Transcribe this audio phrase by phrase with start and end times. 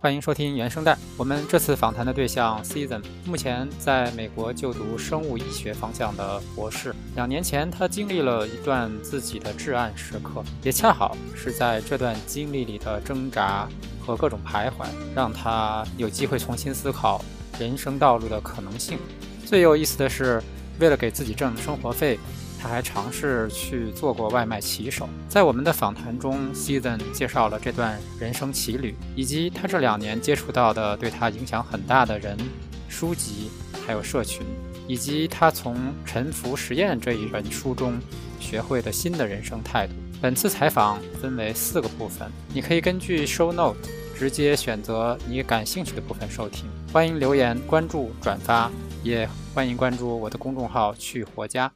[0.00, 0.96] 欢迎收听原声带。
[1.16, 6.94] 我们这次访谈的对象 Season，目前在美国就读生物医学方向的博士。
[7.16, 13.68] 两年前，他经历了一段自己的至暗时刻，也恰好是在这段经历里的挣扎
[14.00, 17.20] 和各种徘徊，让他有机会重新思考
[17.58, 19.00] 人生道路的可能性。
[19.44, 20.40] 最有意思的是，
[20.78, 22.20] 为了给自己挣生活费。
[22.60, 25.08] 他还尝试去做过外卖骑手。
[25.28, 32.36] 在我们的访谈中，Season 介绍了这段人生奇旅，以及他这两年接触到的对他影响很大的人、
[32.88, 33.50] 书籍，
[33.86, 34.44] 还有社群，
[34.86, 37.98] 以及他从《沉浮实验》这一本书中
[38.40, 39.92] 学会的新的人生态度。
[40.20, 43.78] 本次采访分为四个部分，你可以根据 Show Note
[44.16, 46.68] 直接选择你感兴趣的部分收听。
[46.92, 48.68] 欢迎留言、关注、转发，
[49.04, 51.70] 也欢迎关注我的公众号“去活家”。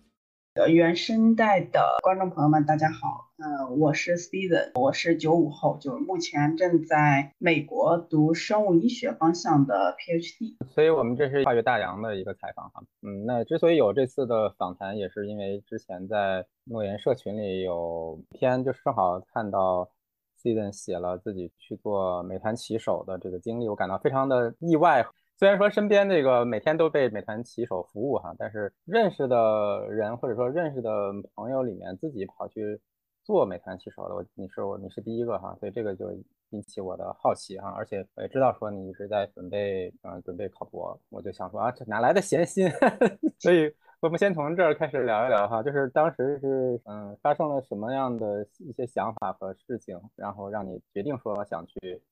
[0.55, 10.57] 的原声带的观众朋友们，大家好，呃，我是 Steven，我是九五后，就是目前正在美国读生物医学方向的 PhD。
[10.69, 19.89] 所以我们这是跨越大洋的一个采访哈，嗯，那之所以有这次的访谈，也是因为之前在诺言社群里有天，就正好看到
[20.43, 25.07] Steven 写了自己去做美团骑手的这个经历，我感到非常的意外。
[25.39, 32.81] 虽然说身边这个每天都被美团骑手服务哈，但是认识的人或者说认识的朋友里面，自己跑去
[33.25, 36.13] 做美团骑手的，我你是我你是第一个哈，所以这个就
[36.51, 42.71] 引起我的好奇哈，而且我也知道说你一直在准备嗯准备考博，我就想说啊这哪来的闲心，
[43.41, 52.03] 所以我们先从这儿开始聊一聊哈，就是当时是嗯发生了什么样的一些想法和事情，然后让你决定说想去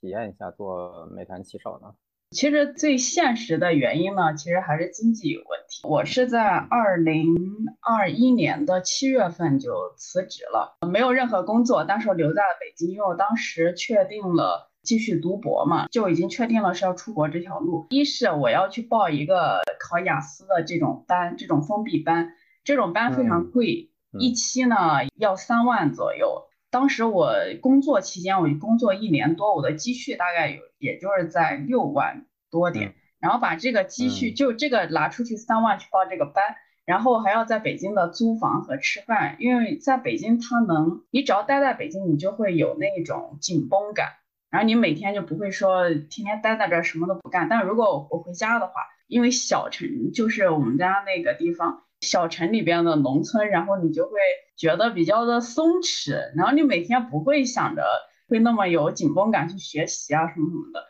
[0.00, 1.94] 体验一下做美团骑手呢？
[2.30, 5.80] 其实最现实的原因呢，其实还是经济有问题。
[5.82, 7.34] 我是在二零
[7.80, 17.88] 二一年的七月份就辞职了，没有任何工作，但是留在了北京，因为我当时确定了继续读博嘛，就已经确定了是要出国这条路。
[17.90, 23.90] 一是我要去报一个考雅思的这种班，这种封闭班，这种班非常贵，
[24.20, 24.76] 一期呢
[25.16, 26.46] 要三万左右。
[26.70, 32.94] 当时我工作期间，我工作一年多，我的积蓄大概有，也就是在六万多点。
[33.20, 36.42] 然后把这个积蓄，就这个拿出去三万去报这个班，
[36.86, 44.08] 然后还要在北京的租房和吃饭，因为在北京他能，你只要待在北京，你就会有那种紧绷感，
[44.50, 47.48] 然后你每天就不会说天天待在这儿什么都不干。
[47.48, 48.72] 但如果我回家的话，
[49.06, 51.82] 因为小城就是我们家那个地方。
[52.00, 54.12] 小城里边的农村，然后你就会
[54.56, 57.84] 觉得比较的松弛，然后你每天不会想着
[58.26, 60.86] 会那么有紧绷感去学习啊什么什么的。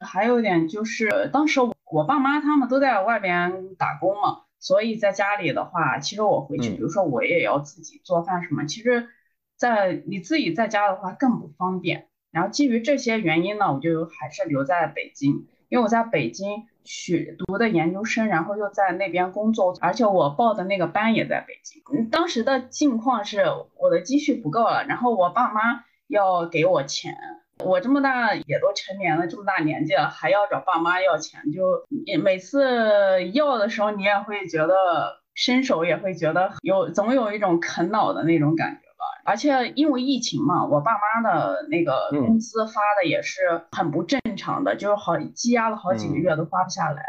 [0.00, 9.08] 还有一点就是，当时我爸妈他们都在外边打工嘛，所以在家里的话，其实我回去，比如说我也要自己做饭什么，其实，
[9.56, 12.08] 在你自己在家的话更不方便。
[12.30, 16.66] 然后基于这些原因呢，我就还是留在北京，因为我在北京。
[16.82, 22.08] 去读的研究生，然后又在那边工作，而且我报的那个班也在北京。
[22.08, 23.44] 当时的境况是
[23.78, 27.14] 我的积蓄不够了，然后我爸妈要给我钱，
[27.64, 31.84] 我这么大也都成年了，这么大年纪了，还要找爸妈要钱，就
[32.22, 38.80] 每次要的时候，你也会觉得伸手也会觉得有总有一种啃老的那种感觉。
[39.22, 47.02] 而且因为疫情嘛，我爸妈的那个工资发的也是很不正常的，就是好积压了好几个月都发不下来，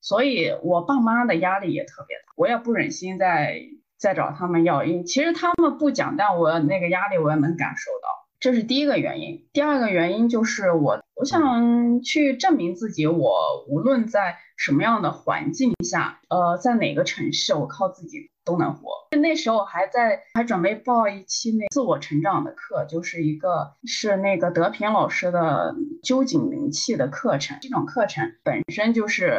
[0.00, 3.60] 所以我爸妈的压力也特别大，我也不忍心再
[3.96, 8.08] 再找他们要，因其实他们不讲，但我那个压力我也能感受到，
[8.40, 9.46] 这是第一个原因。
[9.52, 18.30] 第二个原因就是我我想去证明自己，我无论在什么样的环境下，呃，在哪个城市，我靠自己。
[18.48, 18.88] 都能活。
[19.20, 27.58] 那时候还在还准备报一期那自我成长的课，就是一个是那个德平老师的究竟灵气的课程。
[27.60, 29.38] 这种课程本身就是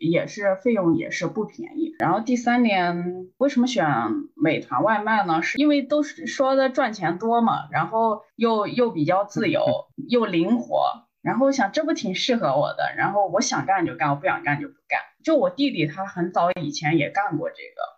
[0.00, 1.94] 也是费用也是不便宜。
[1.98, 3.86] 然后第三年为什么选
[4.34, 5.42] 美团外卖呢？
[5.42, 9.62] 是因为都是说的赚钱多嘛，然后又又比较自由
[10.08, 12.94] 又灵活，然后想这不挺适合我的。
[12.96, 15.00] 然后我想干就干，我不想干就不干。
[15.24, 17.97] 就我弟弟他很早以前也干过这个。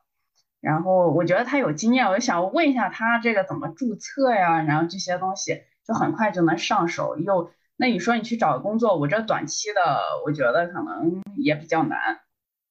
[0.60, 4.62] 然后我觉得他有经验，我就想问一下他这个怎么注册呀？
[4.62, 7.16] 然后这些东西就很快就能上手。
[7.16, 9.80] 又那你说你去找工作，我这短期的，
[10.26, 12.20] 我觉得可能也比较难。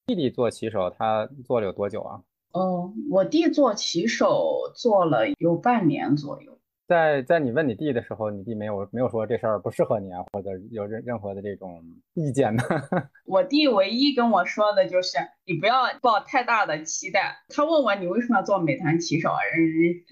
[0.06, 2.22] 弟弟做骑手，他做了有多久啊？
[2.52, 6.59] 哦，我弟做骑手做了有半年左右。
[6.90, 11.84] 在在你问你弟的时候，你弟没有没有说这事儿不适合你啊，或者有任任何的这种
[12.16, 12.64] 意见呢？
[13.28, 17.38] 我弟唯一跟我说的就是你不要抱太大的期待。
[17.50, 19.38] 他问我你为什么要做美团骑手啊？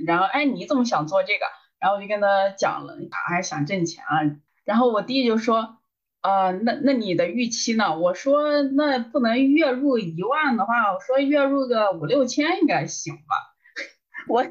[0.06, 1.45] 然后哎你怎么想做这个？
[1.79, 2.95] 然后我就跟他讲了，
[3.27, 4.21] 还是想挣钱啊。
[4.63, 5.79] 然后我弟就说
[6.21, 7.97] 啊，那那你的预期呢？
[7.97, 13.56] 我说那不能月入一万的话，我说月入个五六千应该行吧。
[14.29, 14.45] 我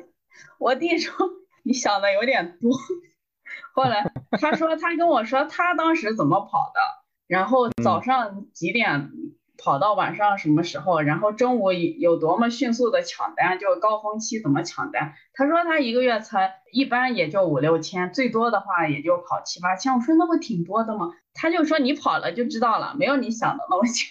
[0.59, 1.15] 我弟说
[1.67, 2.71] 你想的有点多。
[3.75, 4.11] 后来
[4.41, 6.81] 他说他跟我说他当时怎么跑的，
[7.27, 9.11] 然后早上几点。
[9.59, 11.01] 跑到晚上什么时候？
[11.01, 15.15] 然后中午有多么迅速的抢单，就高峰期怎么抢单？
[15.33, 19.95] 他说他一个月才一般也就五六千，最多的话也就跑七八千。
[19.95, 21.11] 我说那不挺多的吗？
[21.33, 24.07] 他就说你跑了就知道了，没有你想的那么简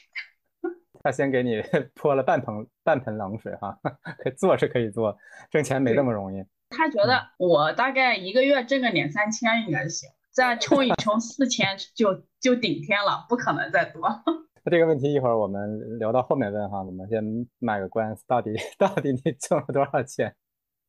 [0.64, 0.74] 单。
[1.04, 1.62] 他先给你
[1.94, 3.78] 泼了半盆半盆冷水哈，
[4.40, 5.16] 做是可以做，
[5.52, 6.44] 挣钱没那么容易。
[6.76, 14.02] 他觉得我大概一个月挣个两三千应该行，再冲一冲四千就就顶天了，不可能再多。
[14.64, 17.24] 那这个问题一会儿我们聊到后面问哈，我们先
[17.60, 20.36] 卖个关子，到底 到底你挣了多少钱？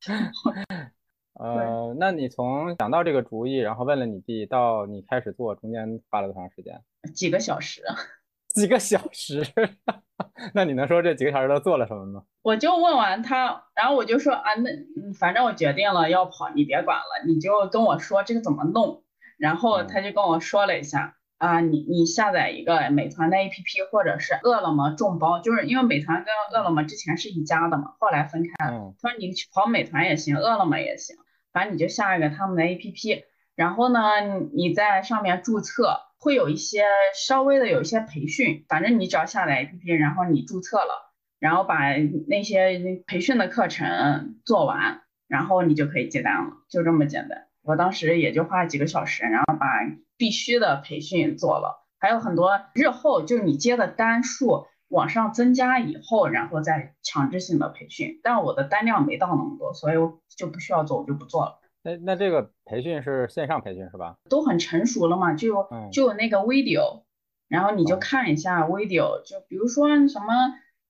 [1.39, 6.81] 呃，那你从想到这个主意，然后问了你弟，到你开始做，中间花了多长时间？
[7.13, 7.83] 几个小时。
[8.49, 9.45] 几个小时？
[10.53, 12.23] 那你能说这几个小时都做了什么吗？
[12.41, 14.69] 我就问完他，然后我就说啊，那
[15.13, 19.03] 反正我决定了要跑，你别管了，你就跟我说这个怎么弄。
[19.37, 21.13] 然后他就跟我说了一下。
[21.37, 28.95] 啊，你你下载一个美团的 APP，或者是饿了么众包，就是因为美团跟饿了么之前是一家的嘛，后来分开了。
[28.99, 31.15] 他说你去跑美团也行，饿了么也行，
[31.53, 33.25] 反正你就下一个他们的 APP，
[33.55, 33.99] 然后呢，
[34.51, 36.83] 你在上面注册，会有一些
[37.15, 41.95] 稍微的有一些培训，反正你只要下载 APP，然后你注册了，然后把
[42.27, 47.47] 那些培训的课程做完，然后你就可以接单了，就这么简单。
[47.63, 49.67] 我当时也就花几个小时，然后把
[50.17, 58.19] 必须的培训做了，还有很多日后就是你接的单数往上增加以后，然后再强制性的培训。
[58.21, 61.61] 但我的单量没到那么多，所以我就不需要做，我就不做了。
[61.87, 64.17] 那那这个培训是线上培训是吧？
[64.29, 67.03] 都很成熟了嘛，就就有那个 video，
[67.47, 70.27] 然后你就看一下 video，就比如说什么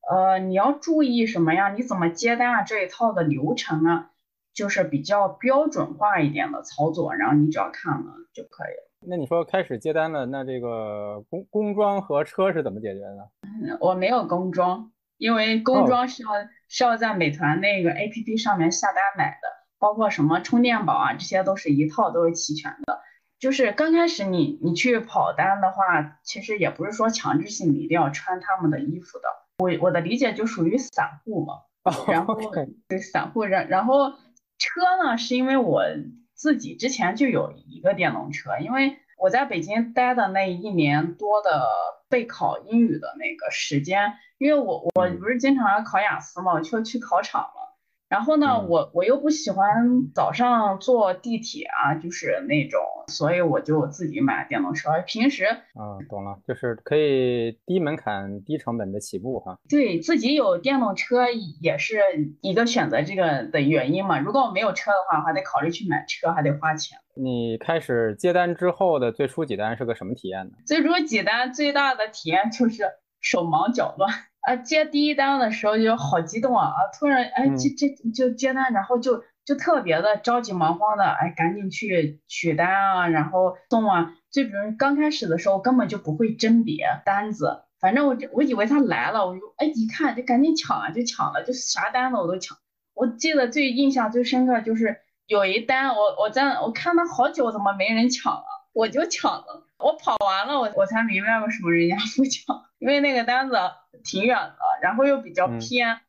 [0.10, 1.70] 呃你要注意什么呀？
[1.70, 2.62] 你怎么接单啊？
[2.64, 4.12] 这一套的流程啊。
[4.54, 8.90] 就是比较标准化一点的操作，然后你只要看了就可以了。
[9.08, 13.30] 那你说开始接单了，那这个工工装和车是怎么解决的？
[13.80, 16.30] 我没有工装，因为工装是要
[16.68, 19.48] 是要在美团那个 APP 上面下单买的，
[19.80, 23.00] 包括什么充电宝啊，这些都是一套都是齐全的。
[23.40, 29.24] 就是刚开始你你去跑单的话，其实也不是说强制性你一定要穿他们的衣服的。
[29.60, 31.54] 我我的理解就属于散户嘛，
[32.08, 32.36] 然后
[32.88, 34.14] 对散户然然后。
[34.60, 35.84] 车呢，是因为我
[36.34, 41.64] 自己之前就有一个电动车，因为我在北京待的那一年多的
[42.10, 47.67] 备考英语的那个时间，因为我我不是经常要考雅思嘛，我就去考场了。
[48.10, 54.90] 然后呢，我我又不喜欢早上坐地铁啊，就是那种，所以我就自己买电动车。
[55.06, 55.46] 平时，
[55.78, 59.60] 嗯，懂了，就是可以低门槛、低成本的起步哈。
[59.68, 61.26] 对自己有电动车
[61.60, 62.00] 也是
[62.42, 64.20] 一个选择这个的原因嘛。
[64.20, 66.98] 如果我没有车的话，还得考虑去买车，还得花钱。
[67.14, 70.52] 你开始接单之后的最初几单是个什么体验呢？
[70.66, 72.84] 最初几单最大的体验就是
[73.20, 74.10] 手忙脚乱。
[74.48, 76.68] 啊，接第一单的时候就好激动啊！
[76.68, 84.14] 啊，突然哎，这这就接单，然后就就特别的着急忙慌的，哎，赶紧去取单啊，然后送啊。
[84.32, 92.58] 最主要刚开始的时候根本就不会甄别单子，反正我我以为他来了，我就哎一看就赶紧抢啊，就抢了，就啥单子我都抢。
[92.94, 98.46] 我记得最印象最深刻就是有一单，我我在我看了好久，怎么没人抢了？
[98.72, 103.56] 我就抢了，我跑完了，我我才明白为什么人家不抢，因为那个单子。
[104.04, 106.00] 挺远的，然后又比较偏，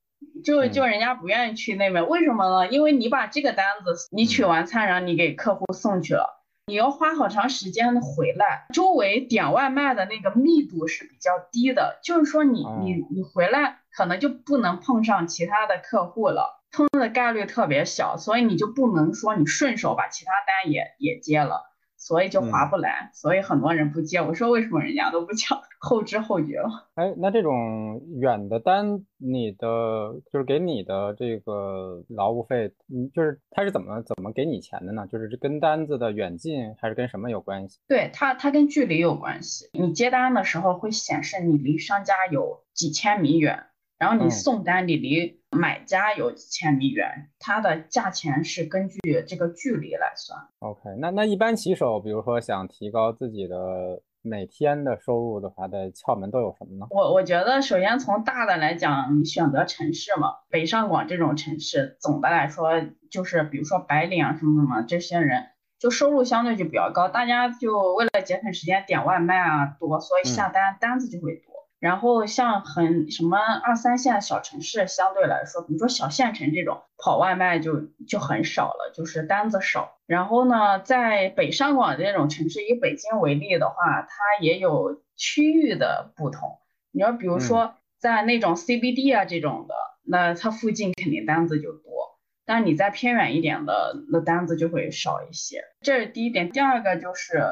[0.44, 2.68] 就就人家不愿意去那边，为什么呢？
[2.68, 21.62] 因为你把这个单子你取完餐，然后你给客户送去了，你要花好长时间回来，周围点外卖的那个密度是比较低的，就是说你你你回来可能就不能碰上其他的客户了，通的概率特别小，所以你就不能说你顺手把其他单也也接了。
[22.08, 24.22] 所以就划不来，所以很多人不接。
[24.22, 26.88] 我说为什么人家都不抢，后知后觉了。
[26.94, 35.06] 哎，那这种远的单，你的就是给你的这个劳务费，嗯，就是他是怎么怎么给你钱的呢？
[35.06, 37.78] 就是跟单子的远近还是跟什么有关系？
[37.86, 39.68] 对他，他跟距离有关系。
[39.74, 43.66] 你接单的时候会显示你离商家有几千米远。
[43.98, 50.38] 然后你送单，你离买家有几千米远，它的价钱是根据这个距离来算。
[50.58, 56.86] OK，那那一般骑手，比如说想提高自己的每天的收入的话，的窍门都有什么呢？
[56.90, 62.72] 我我觉得，首先从大的来讲，你选择城市嘛，北上广这种城市，总的来说
[63.10, 65.46] 就是，比如说白领啊什么什么这些人，
[65.78, 71.47] 就收入相对就比较高，大家就为了节省时间点外卖啊多，所以下单单子就会多。
[71.80, 79.96] 然后像很什么二三线小城市，相对来说，比如说小县城这种跑外卖就就很少了，就是单子少。
[80.06, 86.58] 然后呢，在北上广这种城市，以北京为例的话，它也有区域的不同。
[86.90, 92.18] 你要比如说在那种 CBD 啊这种的，那它附近肯定单子就多。
[92.44, 95.62] 但你在偏远一点的，那单子就会少一些。
[95.82, 96.50] 这是第一点。
[96.50, 97.44] 第二个就是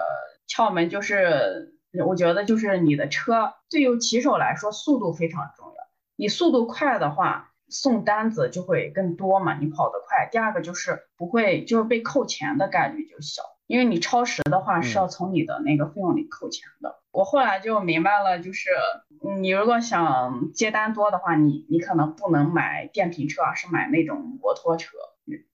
[0.49, 1.75] 窍门，就是
[2.07, 5.75] 我觉得就是你的车，对于骑手来说，速度非常重要。
[6.16, 10.28] 你速度快的话，送单子就会更多嘛，你跑得快。
[10.31, 17.00] 第二个就是不会，就是被扣钱的概率就小，因为你超时的话是要从你的那个费用里扣钱的。
[17.12, 18.71] 我后来就明白了，就是
[19.40, 24.97] 你如果想接单多的话，你你可能不能买电瓶车，而是买那种摩托车，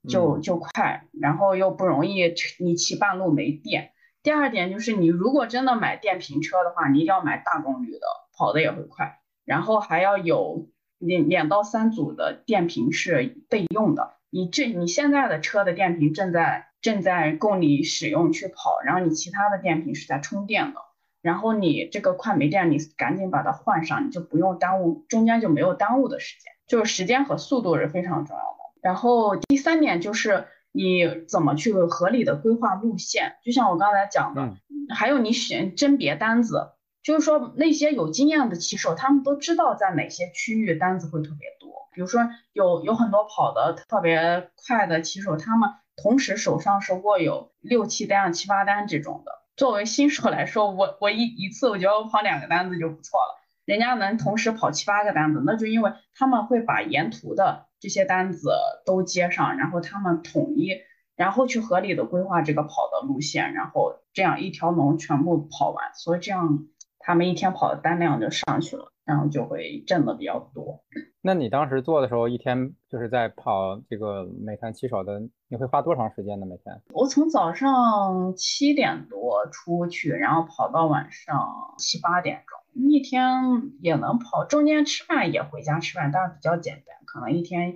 [0.08, 3.92] 就就快，然后又不容易你骑半路没电。
[4.22, 14.14] 第二点就是你如果真的买电瓶车的话，你一定要买大功率的，跑的也会快，然后还要有两两到三组的电瓶是备用的。
[14.30, 20.80] 你这你现在的车的电瓶正在正在供你使用去跑，然后你其他的电瓶是在充电的。
[21.20, 28.58] 然后你这个快没电，你赶紧把它换上，你就不用耽误，中间就没有耽误的时间，就是时间和速度是非常重要的。
[28.80, 34.56] 然后第三点就是你怎么去合理的规划路线，就像我刚才讲的，
[34.94, 36.70] 还有你选甄别单子，
[37.02, 49.32] 就是说那些有经验的骑手，他们都知道在哪些区域单子会特别多，比如说有有很多跑的特别快的骑手，他们同时手上是握有六七单、七八单这种的。
[49.54, 53.38] 作为新手来说，我我一一次我觉得我跑两个单子就不错了。
[53.66, 58.52] 人家能同时跑七八个单子，那就因为他们会把沿途的这些单子
[58.86, 60.70] 都接上，然后他们统一，
[61.16, 66.60] 然后去合理的规划这个跑的路线，然后这样一条龙全部跑完，所以这样
[67.00, 68.90] 他们一天跑的单量就上去了。
[69.04, 70.80] 然后就会挣的比较多。
[71.22, 76.46] 那你当时做的时候，一天就是在跑这个美团骑手的，你会花多长时间呢？
[76.46, 76.80] 每天？
[76.94, 84.44] 我从早上七点多出去，然后跑到晚上七八点钟，一天也能跑。
[84.44, 87.74] 中间吃饭也回家吃饭，但是比较简单，可能一天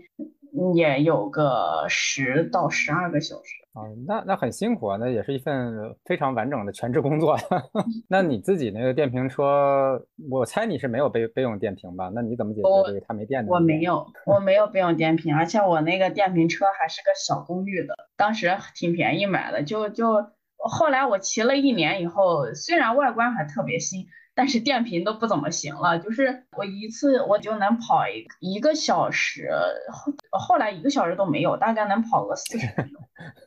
[0.74, 3.54] 也有个十到十二个小时。
[3.74, 7.36] 哦，那那很辛苦啊，那也是一份非常完整的全职工作。
[8.08, 12.10] 那你自己那个电瓶车，我猜你是没有备备用电瓶吧？
[12.14, 13.52] 那你怎么解决这个它没电的？
[13.52, 20.26] 我没有，我没有备用电瓶，而且我那个电瓶车还是个小功率的，当时挺便宜买的，就就
[20.56, 24.06] 后来我骑了一年以后，虽然外观还特别新。
[24.36, 29.50] 但是电瓶都不怎么行了，就是我一次我就能跑一一个小时，
[29.90, 33.02] 后后来一个小时都没有，大概能跑个四十分钟。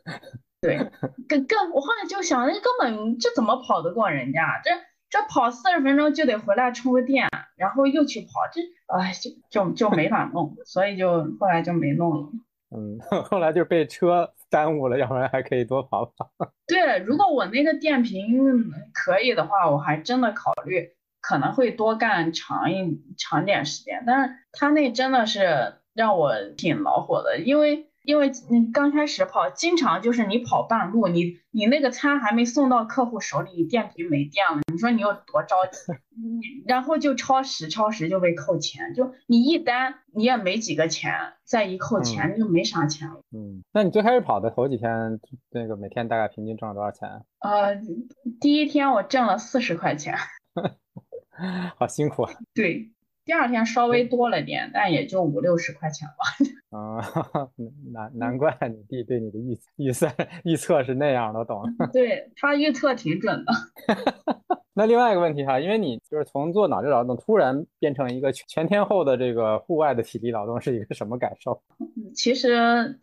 [0.59, 0.77] 对，
[1.27, 4.59] 更更我后来就想，那根本这怎么跑得过人家？
[4.63, 4.71] 这
[5.11, 9.29] 这跑四十分钟就得回来充个电，然后又去跑，这哎就
[9.67, 12.29] 就就没法弄，所以就后来就没弄了。
[12.75, 14.33] 嗯， 后来就被车。
[14.49, 16.31] 耽误了，要不然还可以多跑跑。
[16.67, 20.89] 对，如果我那个电瓶可以的话，我还真的考虑
[21.21, 24.03] 可能会多干长一长点时间。
[24.07, 27.88] 但是他那真的是让我挺恼火的，因为。
[28.03, 35.91] 因为你刚开始跑，经常就是你跑半路，你你那个餐还没送到客户手里，你电瓶没电了，你说你有多着急？
[36.19, 41.13] 你然后就超时，超时就被扣钱，就你一单你也没几个钱，
[41.43, 43.21] 再一扣钱就没啥钱了。
[43.31, 45.19] 嗯，那你最开始跑的头几天，
[45.51, 47.23] 那个每天大概平均挣了多少钱？
[47.39, 47.75] 呃，
[48.39, 50.15] 第一天我挣了四十块钱，
[51.77, 52.33] 好辛苦啊。
[52.53, 52.91] 对。
[53.29, 56.25] 第二天稍微多了点，但也就五六十块钱吧。
[56.75, 56.97] 啊，
[57.93, 60.11] 难难怪你弟对你的预预算
[60.43, 61.69] 预测是那样的，懂了。
[61.93, 63.53] 对他预测挺准的。
[64.73, 71.61] 那另外一个问题哈，因为你就是从做脑力劳动突然变成一个全天候的这个户外的体力劳动，是一个什么感受？
[72.15, 72.97] 其实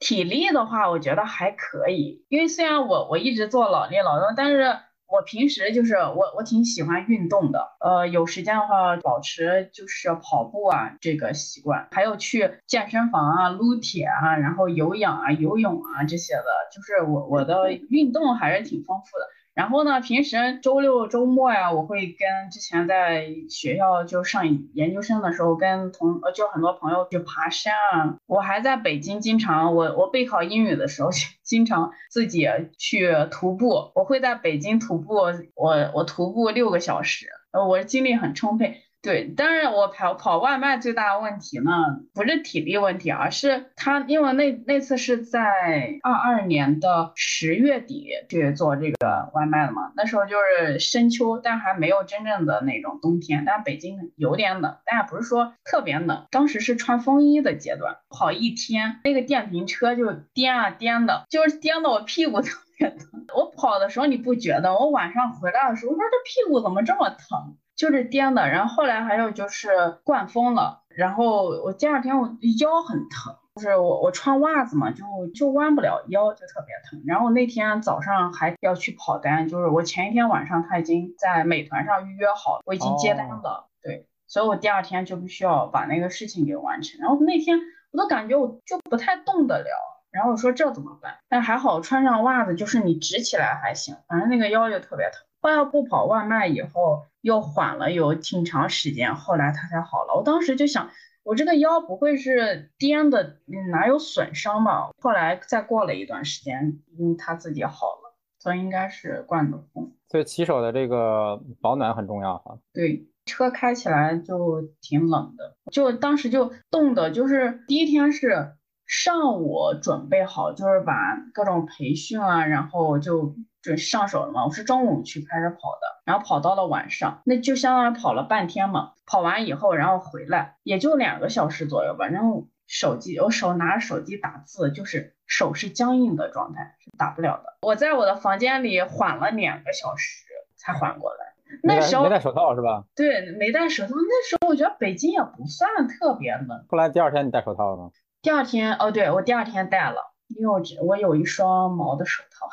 [0.00, 4.76] 体力的话，我觉得还可以，因为虽然我我一直做脑力劳动，但是。
[5.10, 7.72] 我平时就是我，我挺喜欢运动的。
[7.80, 19.26] 呃，有时间的话，保持就是跑步啊这个习惯，还有去健身房啊撸铁啊，然后有氧啊、游泳啊这些的，就是我我的运动还是挺丰富的。
[19.54, 28.16] 然后呢，平时周六周末呀，我会跟之前在学校就上研究生的时候，跟同呃就很多朋友去爬山啊。
[28.26, 31.10] 我还在北京，经常我我备考英语的时候，
[31.42, 32.46] 经常自己
[32.78, 33.90] 去徒步。
[33.94, 35.14] 我会在北京徒步，
[35.54, 38.76] 我我徒步六个小时，呃，我精力很充沛。
[39.02, 41.72] 对，当然我跑跑外卖最大的问题呢，
[42.12, 63.24] 不是体力问题，而是他因为那那次是在二二年的十月底去做这个外卖的嘛，那时候就是深秋，但还没有真正的那种冬天，但北京有点冷，但也不是说特别冷，当时是穿风衣的阶段，跑一天那个电瓶车就颠啊颠的，就是颠的我屁股特别 疼。
[63.34, 67.56] 我跑的时候你不觉得，我晚上回来的时候，我说这屁股怎么这么疼？
[67.80, 69.70] 就是颠的，然后后来还有就是
[70.04, 72.28] 灌风了，然后我第二天我
[72.60, 75.02] 腰很疼，就是我我穿袜子嘛，就
[75.34, 77.02] 就弯不了腰，就特别疼。
[77.06, 87.00] 然后那天早上还要去跑单，就是我前一天晚上他已经在美团上预约好了，我已经接单了，对，所以我第二天就必须要把那个事情给完成。
[87.00, 87.58] 然后那天
[87.92, 91.16] 我都感觉我就不太动得了，然后我说这怎么办？
[91.30, 95.22] 但还好穿上袜子，就是你直起来还行，反正那个腰就特别疼。
[95.40, 97.06] 后来不跑外卖以后。
[97.22, 100.14] 又缓了有挺长时间，后来他才好了。
[100.16, 100.90] 我当时就想，
[101.22, 103.36] 我这个腰不会是颠的，
[103.70, 104.90] 哪有损伤吧？
[105.00, 109.92] 后来再过了一段时间，嗯，他自己好了，所以应该是灌的风。
[110.08, 112.58] 所以骑手的这个保暖很重要哈。
[112.72, 118.54] 对，车开起来就挺冷的，就当时就冻的，就是第一天是
[118.86, 123.34] 上午准备好，就是把各种培训啊，然后就。
[123.62, 124.44] 准上手了嘛？
[124.46, 128.92] 我是中午去开始跑的，然后跑到了晚上，那就相当于跑了半天嘛。
[129.06, 132.06] 跑完以后，然后回来也就两个小时左右吧。
[132.06, 137.56] 然后手机，我手拿着手机打字，就是手是僵硬的状态，是打不了的。
[137.62, 140.24] 我在我的房间里缓了两个小时
[140.56, 141.18] 才缓过来。
[141.64, 142.84] 那时候没戴手套是吧？
[142.94, 143.90] 对，没戴手套。
[143.96, 146.64] 那时候我觉得北京也不算特别冷。
[146.68, 147.90] 后来第二天你戴手套了吗？
[148.22, 152.46] 第二天哦，对我第二天戴了，因为我我有一双毛的手套。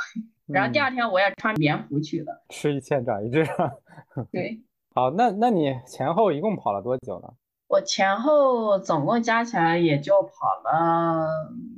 [0.47, 3.45] 然后第二天我也穿棉服去的，吃一堑长一智。
[4.31, 4.61] 对，
[4.95, 7.27] 好，那那你前后一共跑了多久呢？
[7.67, 10.29] 我前后总共加起来也就跑
[10.63, 11.27] 了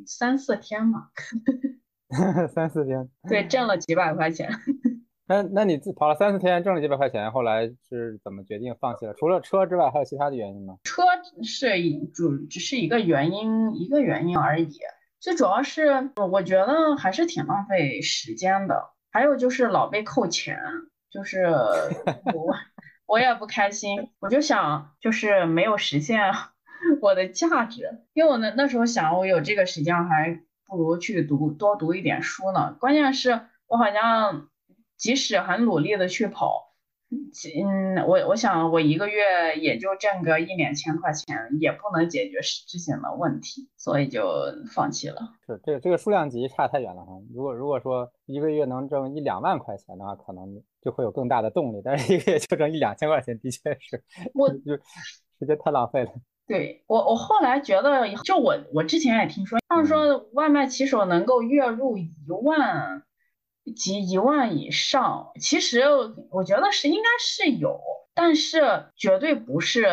[0.06, 1.08] 三四天嘛。
[2.54, 3.10] 三四天。
[3.28, 4.50] 对，挣了几百块钱。
[5.28, 9.14] 那那你自跑了三四天，挣了几百块钱，后来是怎么决定放弃了？
[9.14, 10.78] 除了车之外，还有其他的原因吗？
[10.84, 11.04] 车
[11.44, 11.70] 是
[12.14, 14.78] 主只是一个原因，一个原因而已。
[15.20, 18.92] 最主要是，我觉得还是挺浪费时间的。
[19.12, 20.58] 还有就是老被扣钱，
[21.10, 21.44] 就是
[22.34, 22.56] 我
[23.06, 24.12] 我也不开心。
[24.20, 26.32] 我就想，就是没有实现
[27.02, 28.04] 我的价值。
[28.14, 32.78] 因为我那那时候想，我有这个时间，还不如去读多读一点书呢。
[32.80, 34.48] 关键是，我好像
[34.96, 36.69] 即使很努力的去跑。
[37.12, 44.30] 嗯，我我想我一个月也就挣个一两千块钱，也不能解决实质性的问题，所以就
[44.72, 45.18] 放弃了。
[45.48, 47.14] 是这个这个数量级差太远了哈。
[47.34, 51.82] 如果如果说一个月能挣一两万块钱的话，可能就会有更大的动力。
[51.84, 54.04] 但是一个月就挣一两千块钱，的确是
[54.36, 54.76] 我 就
[55.40, 56.12] 时间太浪费了。
[56.46, 62.12] 对我我后来觉得，就我我之前也听说，他们说外卖骑手能够月入一
[62.44, 63.04] 万。
[63.72, 65.84] 及一万以上，其实
[66.30, 67.80] 我觉得是应该是有，
[68.14, 69.88] 但是绝对不是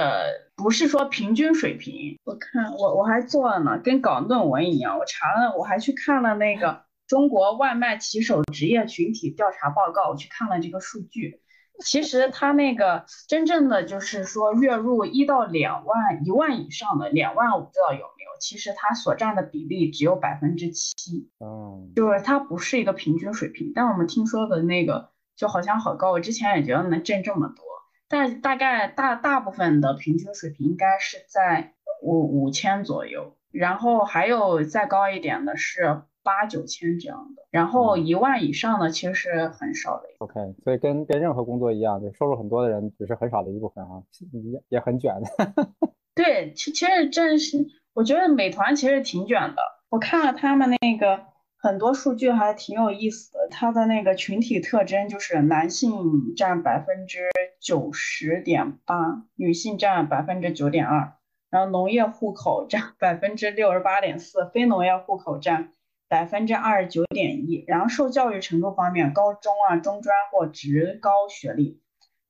[0.56, 2.18] 不是说平均水平。
[2.24, 4.98] 我看我我还做了呢，跟搞论文一样。
[4.98, 11.40] 我查了，我还去看了那个中国外卖骑手职业群体调查报告，我去看了这个数据。
[11.84, 18.06] 其实他那个真正的就是说月入一到两万、一万以上的两万，我不知道有没有。
[18.40, 23.72] 其实它所占的比例只有百分之七，嗯，就是它不是一个平均水平。
[23.74, 27.64] 但我们听说的那个就好像好高，我之前也觉得能挣这么多，
[28.08, 36.02] 但大概大大部分的平均水平应该是在五五千左右，然后还有再高一点的是。
[36.26, 40.08] 八九千这样的，然后一万以上的其实是很少的。
[40.18, 40.34] OK，
[40.64, 45.68] 所以跟跟任何工作一样，就收入很多的人只是很少的一部分啊，也也很卷的。
[46.16, 49.62] 对，其其实真是，我觉得美团其实挺卷的。
[49.88, 51.20] 我看了他们那个
[51.56, 57.28] 很多数据还挺有意思的，它的那个群体特征就是男性占百分之
[57.60, 61.12] 九十点八，女性占百分之九点二，
[61.50, 65.70] 然后农业户口占百分之六十八点四，非农业户口占。
[66.08, 71.82] 百分之二十九点一，然后受教育程度方面，高中啊、中专或职高学历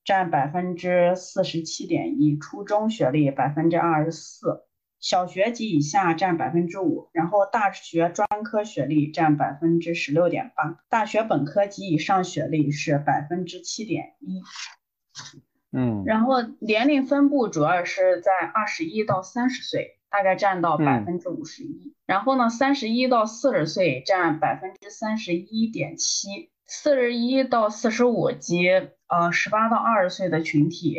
[0.05, 4.65] 占百分之四十七点一，初中学历百分之二十四，
[4.99, 14.43] 小学及以下占百分之五，然后大学专科学历占百分之十六点八，大学本科及以上学历是百分之七点一。
[15.73, 19.96] 嗯，然后年龄分布主要是在二十一到三十岁。
[20.11, 28.69] 大概占到百分之五十一，然后呢，三十一到四十岁占百分之三十一点七，四十一到四十五及
[29.09, 30.97] 呃十八到二十岁的群体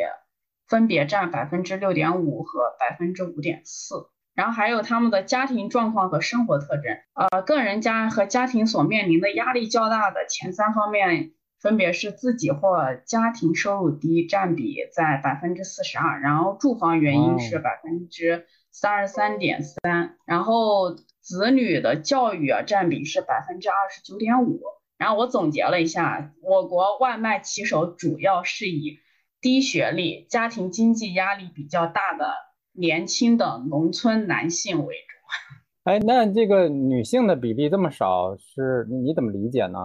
[0.68, 4.10] 分别占百分之六点五和百分之五点四。
[4.36, 18.46] 然后还有他们的家庭状况和生活特征，呃，个人家和家庭所面临的压力较大的前三方面分别是自己或家庭收入低，占比在百分之四十二，然后住房原因是百分之
[18.80, 24.62] 三十三点三，然后子女的教育啊占比是百分之二十九点五。
[25.00, 29.00] 然后我总结了一下，我国外卖骑手主要是以
[29.42, 32.32] 低学历、家庭经济压力比较大的。
[32.80, 35.16] 年轻的农村男性为主，
[35.90, 39.80] 哎，那这个女性的比例这么少，是你怎么理解呢？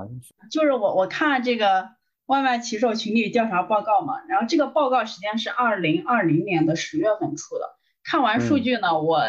[0.51, 1.89] 就是我我看这个
[2.27, 7.79] 外卖骑手群体调查报告嘛，然后这个报告时间是二零二零年的十月份出的。
[8.05, 9.23] 看完数据呢，我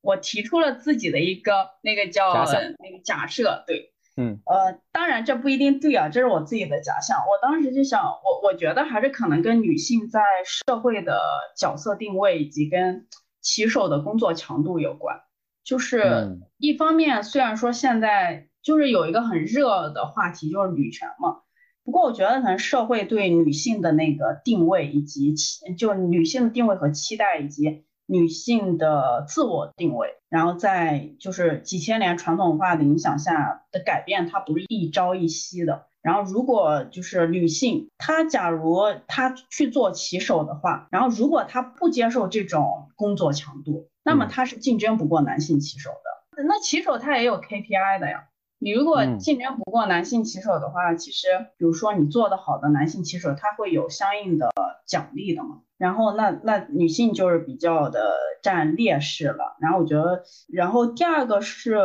[0.00, 2.32] 我提出了自己的一个那个叫
[2.78, 3.92] 那个假设，对。
[4.20, 7.18] 嗯，呃，当然这不一定对啊，这是我自己的假想。
[7.18, 11.20] 我当时就想，我我觉得还是可能跟女性在社会的
[11.56, 13.06] 角色定位以及跟
[13.40, 15.20] 骑手的工作强度有关。
[15.62, 21.42] 就是一方面，虽然说现在就是有一个很热的话题，就是女权嘛。
[21.84, 27.84] 不过我觉得可能社会对女性的那个定位以及期，就女性的定位和期待以及。
[28.08, 35.84] 女性的自我定位，然后在就是几千年传统文化的影响下的改变，它不是一朝一夕的。
[36.00, 46.42] 然后如果就是女性，她假如她去做骑手的话，然后如果她不接受这种工作强度，那么她是竞争不过男性骑手的。
[46.44, 48.28] 那骑手他也有 KPI 的呀。
[48.60, 54.50] 你如果竞争不过男性骑手的话，其实比如说你做的好的男性骑手，他会有相应的
[54.84, 55.60] 奖励的嘛。
[55.76, 59.56] 然后那那女性就是比较的占劣势了。
[59.60, 61.78] 然后我觉得，然后第二个是，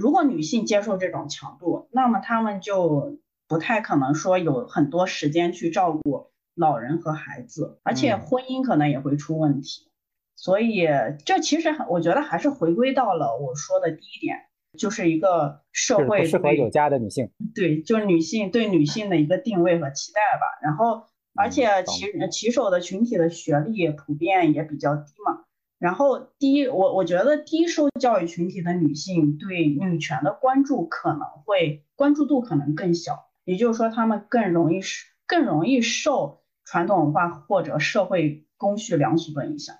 [0.00, 9.88] 如果女性接受这种强度，那么她们就不太可能说有很多时间去照顾老人和孩子，而且婚姻可能也会出问题。
[10.34, 10.88] 所以
[11.24, 14.49] 这其实我觉得还是回归到了我说的第一点。
[14.78, 20.46] 就是一个社会适合有家的女性，对，就是女性对女性的一个定位和期待吧。
[20.62, 25.44] 然后，而且骑骑手的群体的学历普遍也比较低嘛。
[25.78, 34.80] 然后，低我我觉得低受教育群体的女性对女权的关注可能会关注度可能更小，也就是说，她们更容易
[35.26, 39.76] 更容易受传统文化或者社会公序良俗的影响。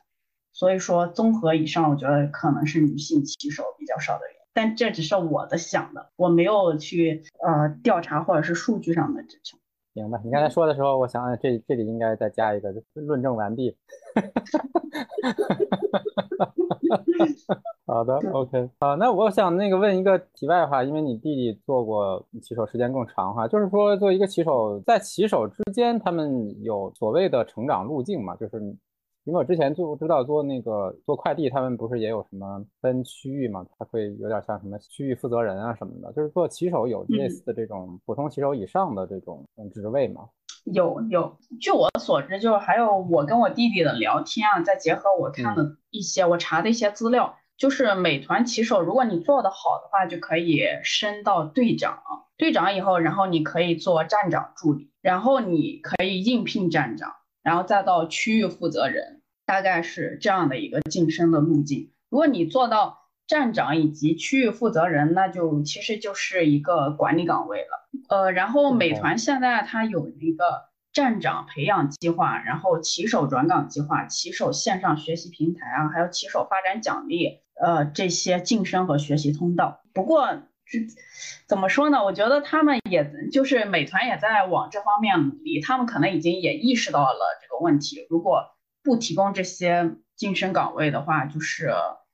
[0.53, 4.40] 所以说，综合以上，我觉得可能是女性骑手比较少的原因。
[4.53, 9.59] 但这只是我的想的，我没有去呃调查或者是数据上的支撑。
[9.93, 10.21] 明白。
[10.25, 13.77] 你刚才说的时候，我想想这这里应该再加一个论证完毕。
[17.87, 18.71] 好的，OK。
[18.79, 28.37] 啊，那我想那个问一个题外话，因为你弟弟做过骑手时间更长哈，就是说做一个骑手，在骑手之间，他们有所谓的成长路径嘛？
[28.37, 28.77] 就是。
[29.25, 33.65] 因为我之前就知道做那个做快递，他们不是也有什么分区域嘛？
[33.79, 36.13] 他会有点像什么区域负责人啊什么的。
[36.13, 40.23] 就是做骑手有类似的这种普通骑手以上的这种职位吗？
[40.65, 52.03] 有有，据我所知，就是还有我跟我弟弟的聊天啊，再结合我看的一些我查的一些资料，就是美团骑手，如果你做的好的话，就可以升到队长。
[52.37, 57.13] 队长以后，然后你可以做站长助理，然后你可以应聘站长。
[57.43, 61.93] 然后再到区域负责人，大概是这样的一个晋升的路径。
[62.09, 67.89] 如果你做到站长以及区域负责人，那就其实就是一个管理岗位了。
[68.09, 70.45] 呃，然后美团现在它有一个
[70.93, 79.81] 站长培养计划，然后骑手转岗计划、骑手线上学习平台啊，还有骑手发展奖励，呃，这些晋升和学习通道。
[79.95, 80.43] 不过，
[81.49, 82.05] 怎么说呢？
[82.05, 88.07] 我觉得他们也就是美团也在往这方面努力，他们可能已经也意识到了这个问题。
[88.09, 88.45] 如果
[88.83, 91.73] 不提供这些晋升岗位的话，就是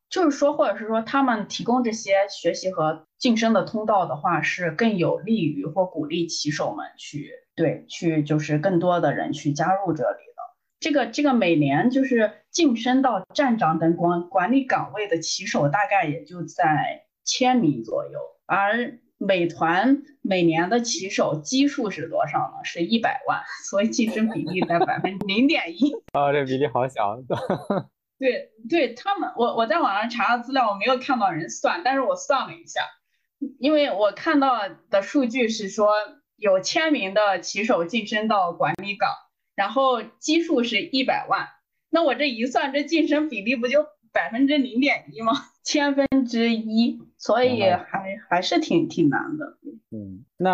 [0.08, 10.36] 就是说，或者是说他们提供这些学习和晋升的通道的话，是更有利于或鼓励骑手们去对去就是更多的人去加入这里的。
[10.78, 18.18] 这个这个每年就是晋升到站长等管管理岗位的骑手，大概也就在千名左右。
[18.46, 22.64] 而美团每年的骑手基数是多少呢？
[22.64, 25.92] 是一百万，所以晋升比例在百分之零点一。
[26.12, 27.16] 啊，这比例好小。
[28.18, 32.80] 对，对他们，我我在网上查了资料，我没有看到人算，但是我算了一下，
[33.58, 35.92] 因为我看到的数据是说
[36.36, 39.10] 有千名的骑手晋升到管理岗，
[39.54, 41.48] 然后基数是一百万，
[41.90, 45.32] 那我这一算，这晋升比例不就百分之零点一吗？
[45.62, 46.98] 千分之一。
[47.18, 49.56] 所以还还是挺挺难的。
[49.90, 50.52] 嗯，那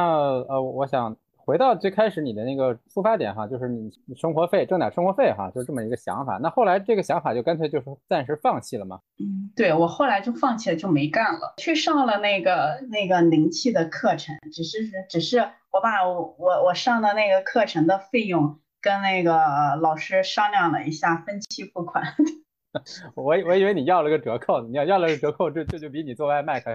[0.49, 6.39] 呃，我想回到最开始你的那个出发点哈，就是你生活费挣点生活费哈，就这么一个想法。
[6.41, 9.01] 那后来这个想法就干脆就是暂时放弃了吗？
[9.19, 11.55] 嗯，对我后来就放弃了，就没干了。
[11.59, 14.79] 去上了那个那个灵气的课程，只是
[15.11, 15.41] 只是
[15.73, 22.15] 我把我我我上的那个课程的费用跟那个老师商量了一下，分期付款。
[23.15, 26.71] 我我以为你要了个折扣，你要要了个折扣，这这就比你做外卖可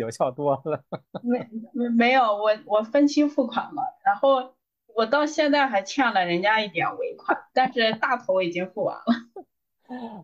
[0.00, 0.82] 有效多了。
[1.22, 1.38] 没
[1.72, 4.54] 没没有，我我分期付款了，然后
[4.96, 9.04] 我到现在还欠了人家一点尾款，但是大头已经付完了。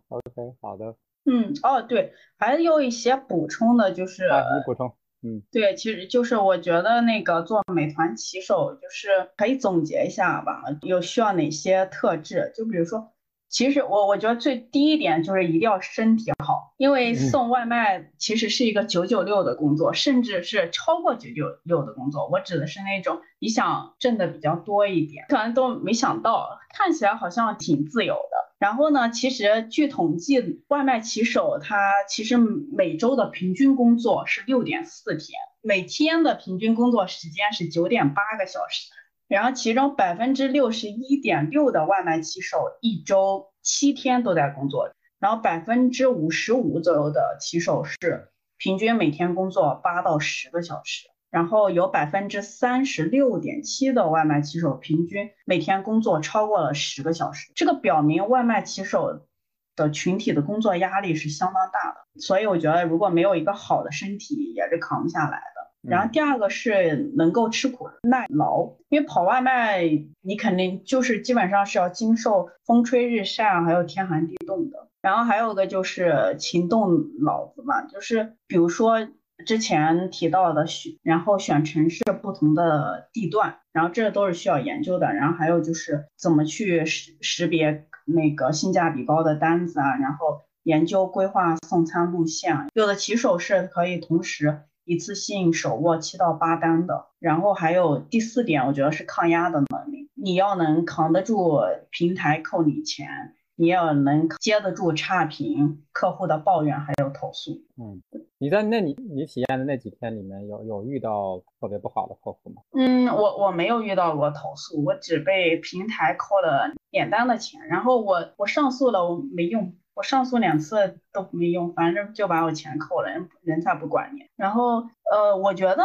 [0.08, 0.96] OK，好的。
[1.24, 4.92] 嗯，哦对，还有一些补充的，就是你补充。
[5.22, 13.12] 嗯，对，其实就是我觉得那个做美团骑手，就是可以总结一下吧，有需要哪些特质，就比如说。
[13.56, 22.28] 其实我我觉得最低一点就是一定要身体好，因为送外卖其实是一个九九六的工作，甚至是超过九九六的工作。
[22.28, 28.36] 我指的是那种你想挣的比较多一点，可能都没想到，看起来好像挺自由的。
[28.58, 31.78] 然后呢，其实据统计，外卖骑手他
[32.10, 38.90] 其实每周的平均工作是六点四天，每天的平均工作时间是九点八个小时。
[39.28, 57.50] 然后，其中百分之六十一点六的外卖骑手一周七天都在工作，然后百分之五十五左右的骑手是平均每天工作八到十个小时，然后有百分之三十六点七的外卖骑手平均每天工作超过了十个小时。
[57.56, 59.26] 这个表明外卖骑手
[59.74, 65.55] 的群体的工作压力是相当大的，所以我觉得如果没有一个好的身体，也是扛不下来的。
[65.88, 69.82] 然后第二个是能够吃苦耐劳，因为跑外卖
[70.20, 74.88] 你肯定就是基本上是要经受风吹日晒还有天寒地冻的。
[75.00, 76.90] 然后还有个就是勤动
[77.22, 79.06] 脑子嘛，就是比如说
[79.44, 85.12] 之前提到的选，然后选城市不同的地段，然后这都是需要研究的。
[85.14, 92.66] 然后还有就是怎么去识识别那个性价比高的单子啊，然后研究规划送餐路线。
[92.74, 94.62] 有的骑手是可以同时。
[94.86, 100.08] 一次性手握七到八单的，然后还有第四点，我觉得是抗压的能力。
[100.14, 101.58] 你要能扛得住
[101.90, 107.50] 平台扣你钱，你要能接得住差评、客户的抱怨还有投诉。
[107.76, 108.00] 嗯，
[108.38, 112.62] 你在那你你体验的那几天里面有有遇到特别不好的客户吗？
[112.72, 119.74] 嗯，我我没有遇到过投诉，我只被平台扣了点单的钱，然后我我上诉了，我没用。
[119.96, 124.26] 我上诉两次都没用，反正就把我钱扣了，人人才不管你。
[124.36, 125.82] 然后，呃，我觉得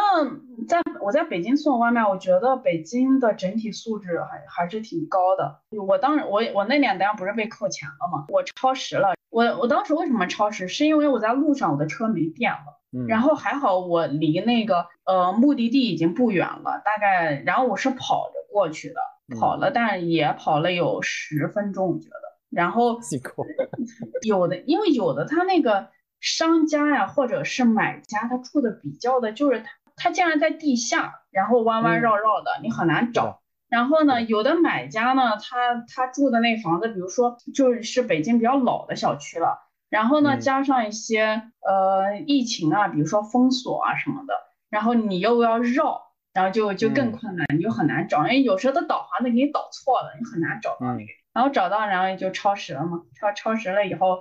[0.67, 5.62] 在我在北京送外卖，我觉得北京的整体素质还还是挺高的。
[5.88, 8.26] 我当时我我那两单不是被扣钱了吗？
[8.28, 9.13] 我超时了。
[9.30, 10.67] 我我当时为什么超时？
[10.67, 12.82] 是因为我在路上我的车没电了。
[12.91, 13.08] 嗯。
[13.08, 19.00] 然后还好我离那个呃目的地已经不远了，大概然后我是跑着过去的，
[19.39, 22.30] 跑了，但也跑了有十分钟，我觉得。
[22.51, 22.99] 然后
[24.27, 33.41] 有的，因为有的他那个商家呀，或者是买家，他住的比较的，就是他他竟然在地下，然后弯弯绕绕的，你很难找。
[33.69, 39.59] 然后呢，有的买家呢，他他住的那房子，比如说就是北京比较老的小区了，
[39.89, 44.33] 然后呢，加上一些呃疫情啊，比如说封锁啊什么的，
[44.69, 46.01] 然后你又要绕，
[46.33, 51.20] 然后就就更困难，你就很难找，因为有时候他导航都给你导错了，你很难找到那个。
[51.33, 53.03] 然后找到，然后就超时了嘛。
[53.19, 54.19] 超超时了以后，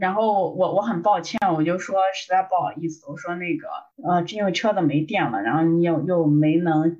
[0.00, 3.68] 然后我我很抱歉，我就说实在不好意思，我说那个
[4.08, 6.96] 呃，因为车子没电了，然后你又又没能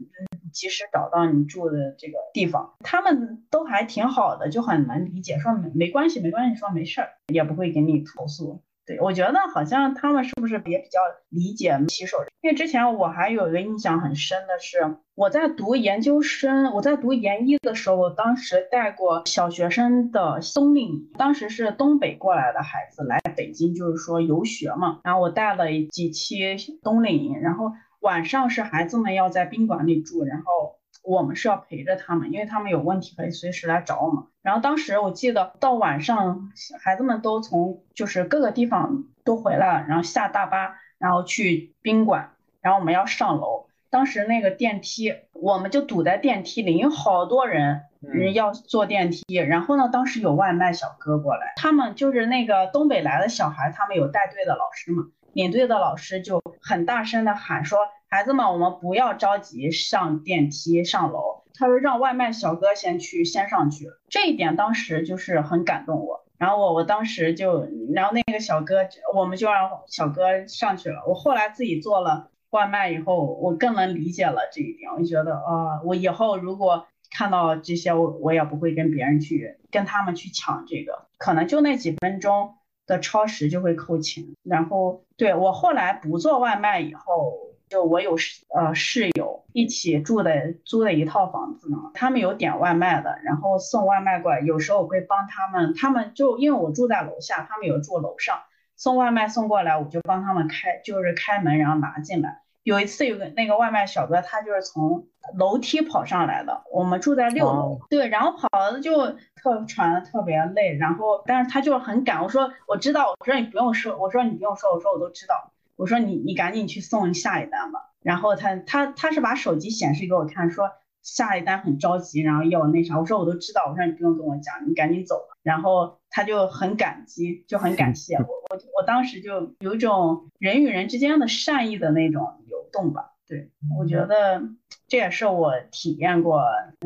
[0.52, 2.74] 及时找到你住的这个地方。
[2.80, 8.62] 他们都还挺好的，就很难理解，说没没关系，没关系，说没事儿，也不会给你投诉。
[8.88, 10.98] 对，我觉得好像他们是不是也比较
[11.28, 12.16] 理解骑手？
[12.40, 25.00] 因为之前我还有一个印象很深的是，我在读研究生，我在读研一的时候，我当时带过小学生的冬令营，当时是东北过来的孩子来北京，就是说游学嘛。
[25.04, 30.77] 然后我带了几期冬令营，然后晚上是孩子们要在宾馆里住，然后。
[31.08, 34.24] 我们是要陪着他们，因为他们有问题可以随时来找我们。
[34.42, 36.50] 然后当时我记得到晚上，
[36.82, 43.68] 孩子们都从就是各个地方都回来了，然后下大巴，然后去宾馆，然后我们要上楼。
[43.88, 49.24] 当时那个电梯，我们就堵在电梯里，有好多人人要坐电梯。
[49.34, 57.78] 然后呢，当时有外卖小哥过来，他们就是那个东北来的小孩，他们有带队的老师嘛，领队的老师就很大声的喊说。
[58.10, 61.44] 孩子们，我们不要着急上电梯上楼。
[61.52, 63.86] 他说让外卖小哥先去，先上去。
[64.08, 66.24] 这一点当时就是很感动我。
[66.38, 68.76] 然后我我当时就，然后那个小哥，
[69.14, 71.02] 我们就让小哥上去了。
[71.06, 74.90] 我后来自己做了外卖以后，我更能理解了这一点。
[74.90, 82.54] 我就觉得啊，我以后如果看到这些，我我也不会跟别人去跟他们去抢这个，可能就那几分钟
[82.86, 84.24] 的超时就会扣钱。
[84.44, 88.16] 然后对我后来不做外卖以后，就我有
[88.54, 98.38] 呃室友一起住的租的一套房子呢，他们有点外卖的，然后送外卖过来，有时候我会帮他们，他们就因为我住在楼下，他们有住楼上。
[98.76, 102.42] 送外卖送过来，我就帮他们开，就是开门，然后拿进来。
[102.62, 106.62] 有一次，有个那个外卖小哥，他就是从楼梯跑上来的。
[106.70, 112.22] 我们住在六楼，对，然后跑的就特喘的特别累，然后但是他就是很赶。
[112.22, 115.50] 我说我知道，我说你不用说，我说你不用说，我说我都知道。
[115.78, 117.78] 我说你你赶紧去送下一单吧。
[118.02, 120.68] 然后他他他是把手机显示给我看，说。
[121.00, 125.38] 下一单很着急，然后要那啥，我说我都知道，我说你不用跟我讲，你赶紧走吧。
[125.42, 133.14] 然后他就很感激，就很感谢我，我我当时就有一种人与人之间的善意的那种流动吧。
[133.26, 134.42] 对我觉得
[134.86, 136.42] 这也是我体验过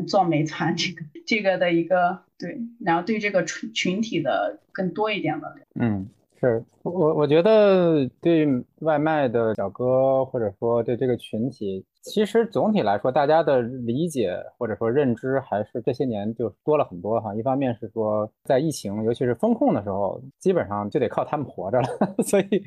[0.07, 5.53] 做美团这个这个的一个对，然后对这个群群体的更多一点的。
[5.77, 6.07] 嗯，
[6.49, 8.45] 是我我觉得对
[8.79, 11.85] 外卖的小哥或者说对这个群体。
[12.03, 17.33] 其实总体来说，大家的理解或者说认知还是这些年就多了很多哈。
[17.33, 21.87] 一方面是说，在疫情尤其是封控的时候，基本上就得靠他们活着了。
[22.23, 22.63] 所以，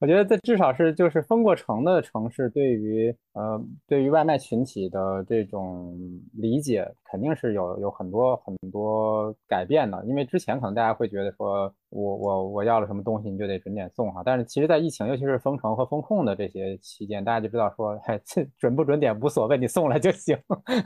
[0.00, 5.96] 我觉得这至少是就是封过城的城市，对于呃对于外卖群体的这种
[6.32, 10.04] 理解，肯定是有有很多很多改变的。
[10.04, 11.72] 因为之前可能大家会觉得说。
[11.92, 14.22] 我我我要了什么东西，你就得准点送哈。
[14.24, 18.16] 但是其实，在疫情，尤其是封城和封控的这些期间，大家就知道说，嗨，
[18.56, 20.38] 准不准点无所谓，你送来就行。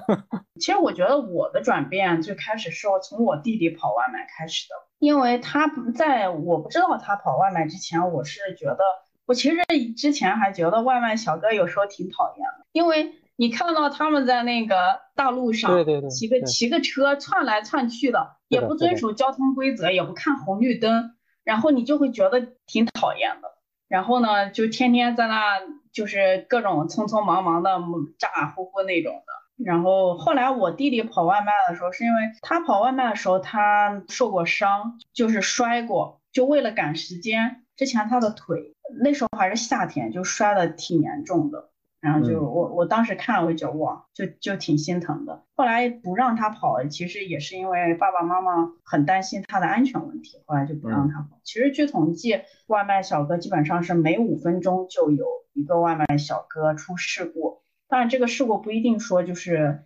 [0.59, 8.79] 其实我觉得我的转变最开始是从我弟弟跑外卖开始的，因为他在我不知道他跑外卖之前，我是觉得，
[9.27, 9.57] 我其实
[9.97, 13.13] 之前还觉得外卖小哥有时候挺讨厌的，因为。
[13.37, 14.77] 你看到他们在那个
[15.17, 23.49] 大路上骑个骑个车窜来窜去的，也不遵守交通规则，也不看红绿灯，然后你就会觉得挺讨厌的。
[23.89, 25.59] 然后呢，就天天在那
[25.95, 27.71] 就是各种匆匆忙忙的
[28.19, 29.65] 咋咋呼呼那种的。
[29.65, 41.71] 然后后来我弟弟跑外卖的时候，是因为他跑外卖的时候他受过伤，就是摔过，就为了赶时间，之前他的腿那时候还是夏天，就摔的挺严重的。
[42.05, 45.43] 然后就我我当时看了，我就哇，就就挺心疼的。
[45.55, 51.41] 后来不让他跑，其实也是因为爸爸妈妈很担心他的安全问题，后来就不让他跑。
[51.45, 57.63] 其实据统计，外卖小哥基本上是每五分钟就有一个外卖小哥出事故。
[57.89, 59.85] 当然，这个事故不一定说就是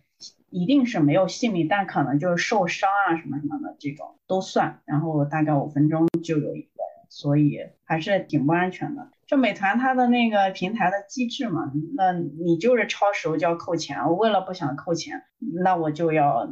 [0.49, 4.81] 一定是没有性命，但可能就是受伤啊什么什么的这种都算。
[4.83, 9.07] 然后大概五分钟就有一个人，所以还是挺不安全的。
[9.29, 13.99] 就美团它的那个平台的机制嘛，那你就是超时就要扣钱。
[14.07, 15.21] 我为了不想扣钱，
[15.63, 16.49] 那我就要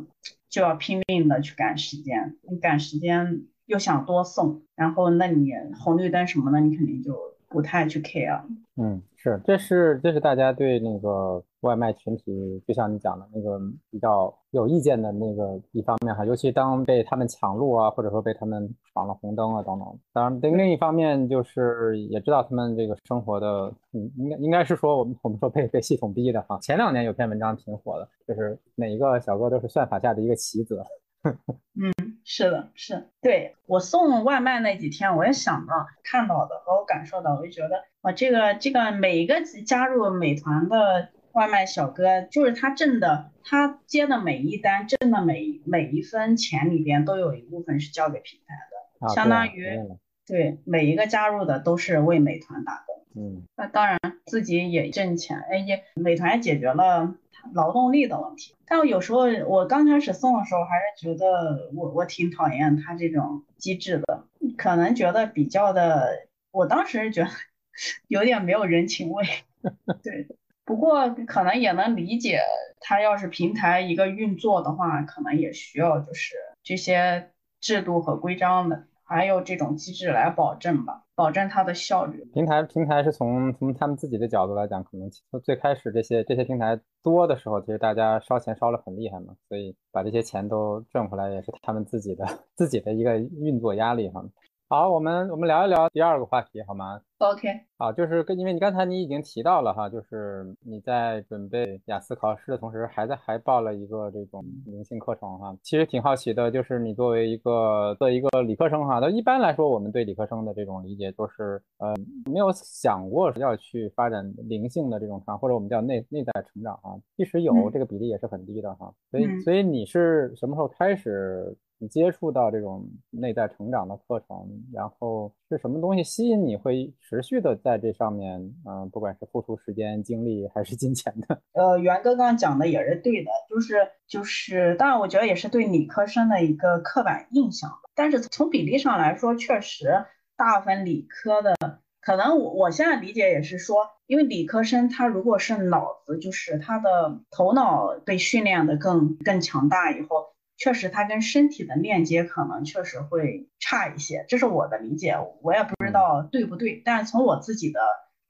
[0.47, 2.35] 就要拼命的去赶时间。
[2.47, 5.51] 你赶时间又想多送，然后那你
[5.83, 7.17] 红绿灯什么的，你肯定就
[7.49, 8.41] 不太去 care。
[8.75, 11.43] 嗯，是，这是这是大家对那个。
[11.61, 19.99] 外卖群体就像你讲的那个比较有意见的那个一方面哈，尤其当被他们抢路啊，或者说被他们闯了红灯啊等等。
[20.13, 26.59] 当然，另另一方面就是也知道他们这个生活的，嗯，应该应该是说我们我们说被被系统逼的哈。
[26.61, 30.83] 前两年有篇文章挺火的，就是每一个小哥都是算法下的一个棋子。
[31.25, 31.91] 嗯，
[32.23, 41.09] 是的，是对我送外卖那几天，我也想到看到的和我感受到，我就觉得哇，这个这个每一个加入美团的。
[41.37, 49.79] 外卖小哥就是他挣的，他接的每一单挣的每每一分钱里边都有一部分是交给平台的，相当于
[50.25, 53.03] 对每一个加入的都是为美团打工。
[53.13, 57.13] 嗯，那当然自己也挣钱，哎也美团解决了
[57.53, 58.55] 劳动力的问题。
[58.65, 64.23] 但有时候我刚开始送的时候还是觉得我我挺讨厌他这种机制的，
[64.57, 67.29] 可能觉得比较的，我当时觉得
[68.09, 69.23] 有点没有人情味。
[70.01, 70.27] 对。
[70.67, 72.41] 不过可能也能理解，
[72.81, 82.29] 他要是平台一个运作的话，可能也需要就是这些制度和规章的，还有这种机制来保证吧，保证它的效率。
[82.33, 85.09] 平台平台是从从他们自己的角度来讲，可能
[85.41, 94.21] 最开始这些这些平台多的时候，其实大家烧钱烧的很厉害嘛，所以把这些钱都挣回来，也是他们自己的 自己的一个运作压力哈。
[94.69, 97.47] 好，我们我们聊一聊第二个话题好吗？OK，
[97.77, 105.55] 好，就是跟因为你刚才你已经提到了哈，就是你在准备雅思考试的同时，还在还报了一个这种灵性课程哈。
[105.63, 111.95] 其实挺好奇的，就是你作为一个作为一个理科生哈，那一般来说我们对理科生的这种理解都是呃
[112.25, 116.91] 没有想过要去发展灵性的这种长，或者我们叫内内在成长啊。
[117.15, 118.93] 即使有，这个比例也是很低的哈。
[119.11, 121.55] 所以所以你是什么时候开始？
[121.79, 131.41] 你接触到这种内在成长的课程，然后是什么东西吸引你会持续的在这上面，嗯，不管是付出时间、精力还是金钱的。
[131.53, 137.69] 呃，袁哥刚刚讲的也是对的，就是就是，当然我觉得也是对理科生的一个刻板印象。
[137.93, 140.05] 但是从比例上来说，确实
[140.35, 141.55] 大部分理科的，
[142.01, 150.25] 可能我我现在理解也是说，因为理科生他如果是脑子，就是他的头脑被训练的更更强大以后。
[150.57, 156.81] 确实，它跟身体的链接可能确实会差一些，这是我的理解，我也不知道对不对。
[156.83, 157.79] 但从我自己的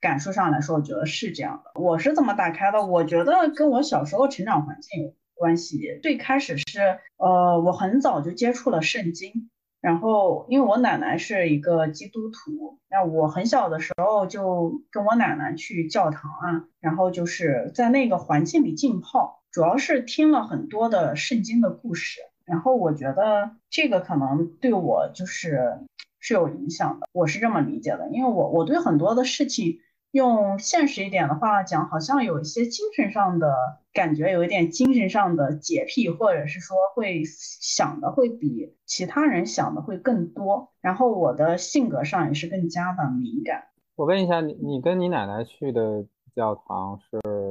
[0.01, 1.79] 感受上来说，我觉得是这样的。
[1.81, 2.85] 我是怎么打开的？
[2.85, 5.99] 我觉得跟我小时候成长环境有关系。
[6.03, 9.49] 最开始是，呃，我很早就接触了圣经，
[9.79, 19.43] 然后因为我奶奶是一个基督徒，那我很小的时候就跟我奶奶去教堂啊，然后就是在那个环境里浸泡。
[19.57, 25.79] 主要是听了很多的圣经的故事，然后我觉得这个可能对我就是
[26.19, 28.07] 是有影响的，我是这么理解的。
[28.11, 29.79] 因为我我对很多的事情，
[30.11, 33.51] 用现实一点的话讲，好像有一些精神上的
[33.93, 40.69] 感觉，有一点精神上的洁癖，或者是说会想的会比其他人想的会更多。
[40.81, 43.63] 然后我的性格上也是更加的敏感。
[43.95, 46.05] 我问一下你，你跟你奶奶去的
[46.35, 47.46] 教堂是？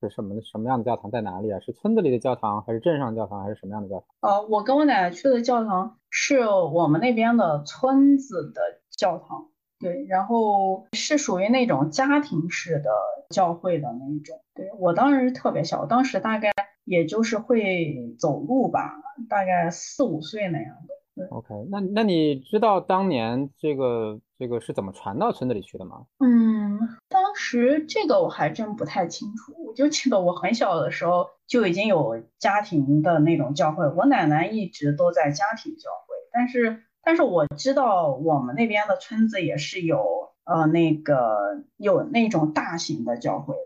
[0.00, 1.58] 是什么什么样的教堂在哪里啊？
[1.60, 4.30] 是村子里的教堂，还是镇上教堂，还是什么样的教堂？
[4.30, 9.48] 呃，我跟我奶奶去的教堂是我们那边的村子的教堂，
[9.80, 12.90] 对，然后是属于那种家庭式的
[13.30, 14.40] 教会的那一种。
[14.54, 16.52] 对我当时特别小，当时大概
[16.84, 18.94] 也就是会走路吧，
[19.28, 20.94] 大概四五岁那样的。
[21.30, 26.04] OK，那那你知道当年这个这个是怎么传到村子里去的吗？
[26.20, 26.78] 嗯，
[27.08, 29.52] 当时这个我还真不太清楚。
[29.78, 36.16] 就记得我很小的时候就已经有家庭的那种教会，我奶奶一直都在家庭教会。
[36.32, 43.60] 但是但是我知道我们那边的村子也是有呃那个有那种大型的教会的，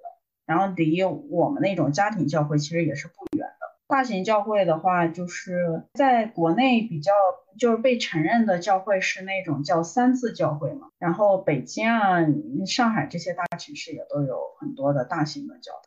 [0.45, 3.67] 然后离我们那种家庭教会其实也是不远的。
[3.89, 7.11] 大型教会的话，就是在国内比较
[7.59, 10.89] 就是被承认的教会是那种叫三字教会嘛。
[10.99, 12.19] 然后北京啊、
[12.67, 15.83] 上海这些大城市也都有很多的大型的教堂。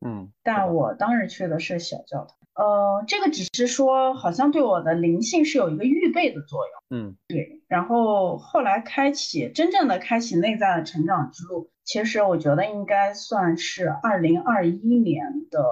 [0.00, 2.36] 嗯，但我当时去的是小教堂。
[2.54, 6.98] 呃，这个只是说好像对我的灵性是有一个预备的作用。
[6.98, 7.62] 嗯，对。
[7.66, 15.64] 然后后来开启真正的开启内在的成长之路，其实我觉得应该算是二零二一年的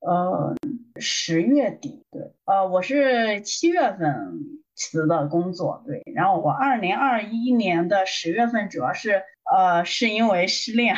[0.00, 0.54] 呃。
[1.00, 4.32] 十月底，对，呃，我是七月份
[4.78, 9.22] 辞的工作，对，然后我二零二一年的十月份主要是，
[9.52, 10.96] 呃，是因为失恋，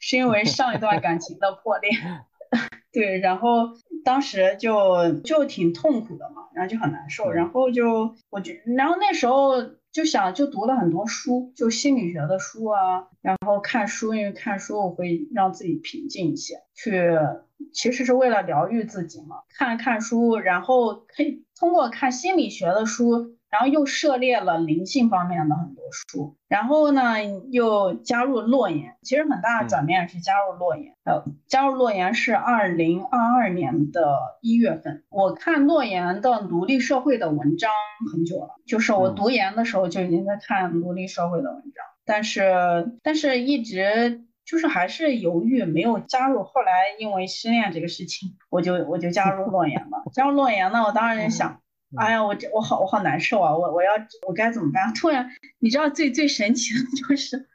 [0.00, 1.90] 是因为上一段感情的破裂，
[2.92, 3.68] 对，然后
[4.04, 9.62] 当时就就挺痛苦的嘛，然后就很难受，然后就我觉，然后那时候
[9.92, 17.18] 就想就读了很多书，就心理学的书啊，然后看书，因为看书我会让自己平静一些，去。
[17.74, 27.16] 其实是为了疗愈自己嘛，看看书，然后可以通过看心理学的书，然后又涉猎了灵性方面的很多书，然后呢
[27.50, 28.96] 又加入洛言。
[29.02, 35.02] 其实很大的转变是加入洛言，呃，加入洛言是二零二二年的一月份。
[35.08, 37.70] 我看洛言的奴隶社会的文章
[38.12, 44.24] 很久了，就是我读研的时候就已经在看奴隶社会的文章，但是但是一直。
[44.42, 50.02] 就是还是犹豫没有加入，后来因为失恋这个事情，我就我就加入洛言了。
[50.12, 51.60] 加入洛言呢，我当然想，
[51.98, 53.92] 哎呀，我这我好我好难受啊，我我要
[54.26, 54.92] 我该怎么办？
[54.94, 57.48] 突然，你知道最最神奇的 就是，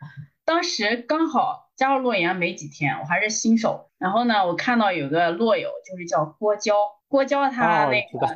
[0.43, 3.89] 当时刚好加入洛言没几天，我还是新手。
[3.97, 6.75] 然后呢，我看到有个洛友，就是叫郭娇，
[7.07, 8.35] 郭娇他那个，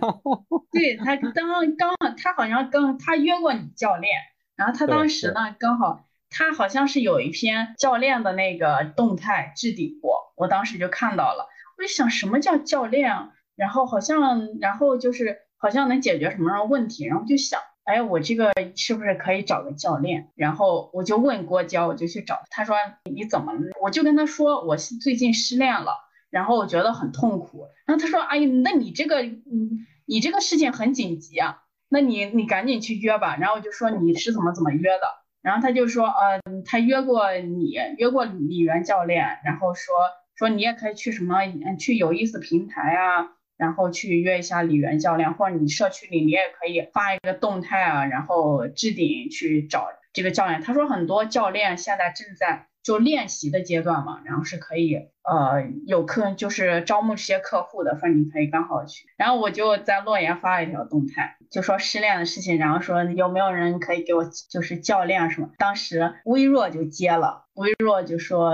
[0.71, 4.15] 对他 刚刚他好像刚他约过你教练，
[4.55, 6.05] 然后他当时呢刚好。
[6.31, 20.31] 他好像是有一篇教练的那个动态置顶过，我当时就看到了，我就想什么叫教练，然后好像，然后就是好像能解决什么样的问题，然后就想，哎，我这个是不是可以找个教练？
[20.35, 23.59] 然后我就问郭娇，我就去找他，说你怎么了？
[23.81, 25.91] 我就跟他说，我最近失恋了，
[26.29, 27.67] 然后我觉得很痛苦。
[27.85, 33.35] 然后他说，哎，那你这个，嗯，你这个事情很紧急啊，那你你赶紧去约吧。
[33.35, 35.01] 然后我就说你是怎么怎么约的？
[35.41, 39.95] 然后他就说，呃，他约过你，约过李元教练，然后说
[40.35, 41.37] 说你也可以去什么，
[41.79, 50.63] 去有意思平台啊，然后去约一下李源教练，或者你社区里你也可以发一个动态啊，然后置顶去找这个教练。
[50.63, 52.65] 他说很多教练现在正在。
[52.81, 59.05] 就练习的阶段嘛，然后是可以，呃，有客就是招募这些客户的，说你可以刚好去。
[59.17, 65.49] 然后我就在洛言发了一条动态，就说失恋的事情，然后说有没有人可以给我就是教练什么。
[65.57, 68.53] 当时微弱就接了，微弱就说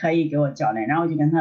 [0.00, 1.40] 可以给我教练，然后我就跟他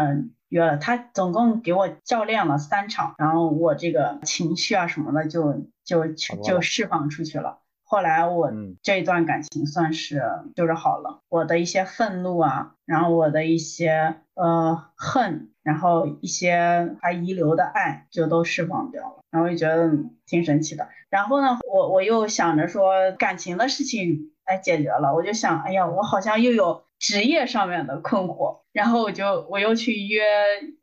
[0.53, 7.57] 约了，他总共给我教练了三场，然后我这个情绪啊什么的就就就释放出去了。
[7.83, 8.51] 后来我
[8.83, 10.21] 这一段感情算是
[10.55, 19.91] 就是好了，我的一些愤怒啊，然后我的一些呃恨，然后一些还遗留的爱就都释放掉了，然后就觉得
[20.27, 20.87] 挺神奇的。
[21.09, 30.23] 然后呢，我我又想着说感情的事情哎解决了，我就想哎呀，我好像又有职业上面的困惑，然后我就我又去约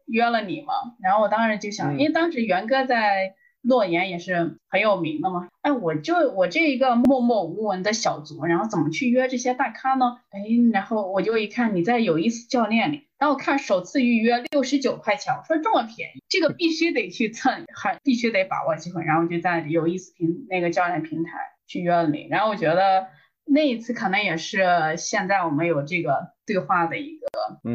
[0.06, 3.34] 约了你嘛，然后我当时就想，因为当时元哥在。
[3.62, 10.16] 洛言也是很有名的嘛，哎，我就我这一个默默无闻的小卒，然后怎么去约这些大咖呢？
[10.30, 10.40] 哎，
[10.72, 21.32] 然后我就一看你在有意思教练里，然后我看首次预约六十九块钱，我说这么便宜，这个必须得去蹭，还必须得把握机会，然后就在有意思平那个教练平台
[21.66, 23.08] 去约了你，然后我觉得。
[23.52, 24.64] 那一次可能也是
[24.96, 27.26] 现在我们有这个对话的一个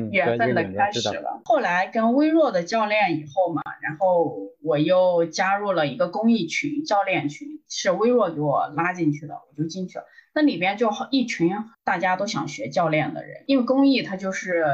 [0.10, 1.42] 缘分的开始了。
[1.44, 10.06] 后来跟微弱的教练以后嘛，然后我又加入了一个公益群，教练群是微弱给我拉进去的，我就进去了。
[10.34, 11.52] 那里边就好一群
[11.84, 14.66] 大家都想学教练的人，因为公益它就是。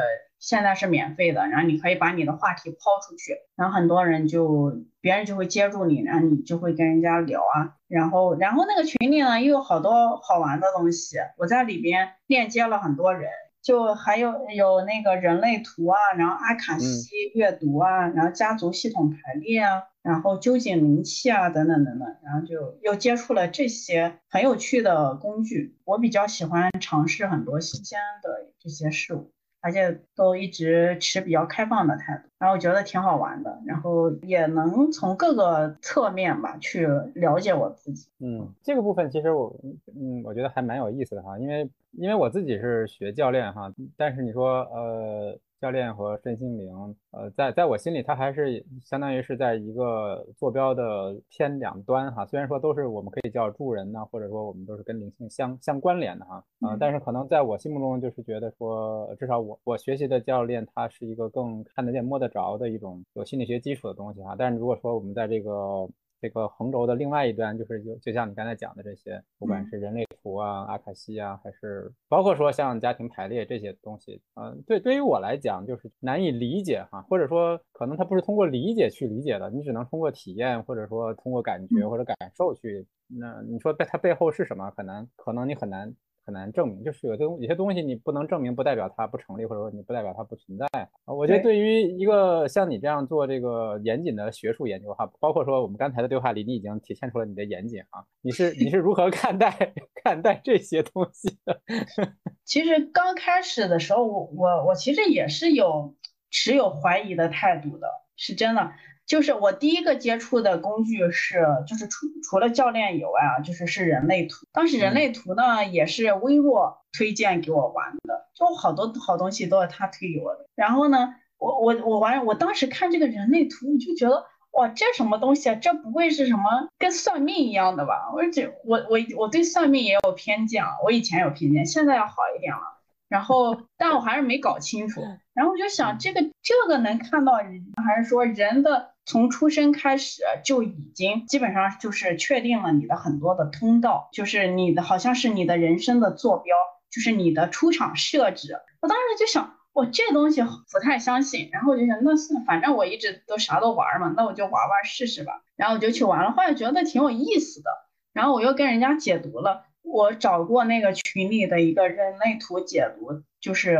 [0.41, 13.29] 现在是免费的，然后你可以把你的话题抛出去，然后很多人就别人就会接住你，然后你就会跟人家聊啊，然后然后那个群里呢又有好多好玩的东西，我在里边链接了很多人，
[13.61, 29.31] 就还有有那个人类图啊，然后阿卡西阅读啊，然后家族系统排列啊，然后究竟灵气啊等等等等，然后就又接触了这些很有趣的工具，我比较喜欢尝试很多新鲜的这些事物。
[29.61, 38.09] 而且都一直持比较开放的态度，然后我觉得挺好玩的，然后也能从各个侧面吧去了解我自己。
[38.19, 39.55] 嗯，这个部分其实我，
[39.95, 45.39] 嗯，我觉得还蛮有意思的哈，因为因为我自己是学教练哈，但是你说呃。
[45.61, 46.73] 教练和身心灵，
[47.11, 52.25] 呃，在在我心里，它还是相当于是在一个坐标的偏两端哈。
[52.25, 64.35] 虽然说都是我们可以叫助人呢，或者说我们都是跟灵性相相关联的哈，啊，但是可能在我心目中，就是觉得说，至少我我学习的教练，他是一个更看得见、摸得着的一种有心理学基础的东西哈。
[64.35, 65.87] 但是如果说我们在这个
[66.21, 84.71] 这个横轴的另外一端，就是就就像你刚才讲的这些，不管是人类图啊、阿卡西啊，还是包括说像家庭排列这些东西，嗯，对，对于我来讲就是难以理解哈，或者说可能它不是通过理解去理解的，你只能通过体验，或者说通过感觉或者感受去，那你说在它背后是什么？
[84.77, 85.93] 可能可能你很难。
[86.25, 90.67] 很难证明，就是有些有些东西你不能证明，不代表它不成立，或者说你不代表它不存在。
[91.05, 98.05] 我觉得对于一个像你这样做这个严谨的学术研究哈，包括说我们刚才的对话里，你已经体现出了你的严谨啊。
[98.21, 101.61] 你是你是如何看待看待这些东西的？
[102.45, 105.95] 其实刚开始的时候，我我我其实也是有
[106.29, 108.71] 持有怀疑的态度的，是真的。
[109.11, 114.45] 就是我第一个接触的工具是，就是除除了教练以外啊，就是是人类图。
[114.53, 120.45] 当时人类图呢也是微弱推荐给我玩的，就好多好东西都是他推给我的。
[120.55, 125.55] 然后呢，我我我玩，我当时看这个人类图，我就觉得哇，这什么东西啊？
[125.55, 128.13] 这不会是什么跟算命一样的吧？
[128.17, 132.61] 而且我我我对算命也有偏见啊，我以前有偏见，现在要好一点了。
[133.09, 135.01] 然后，但我还是没搞清楚。
[135.33, 146.55] 然后我就想，这个这个能看到，还是说人的从出生开始就已经基本上就是确定了你的很多的通道，就是你的好像是你的人生的坐标，
[146.91, 148.59] 就是你的出场设置。
[148.81, 151.49] 我当时就想，我这东西不太相信。
[151.51, 155.41] 然后我就想，那反正我一直都啥都玩嘛，那我就玩玩试试吧。
[155.55, 157.69] 然后我就去玩了，后来觉得挺有意思的。
[158.13, 159.65] 然后我又跟人家解读了。
[159.83, 163.79] 我找过那个群里的一个人类图解读，就是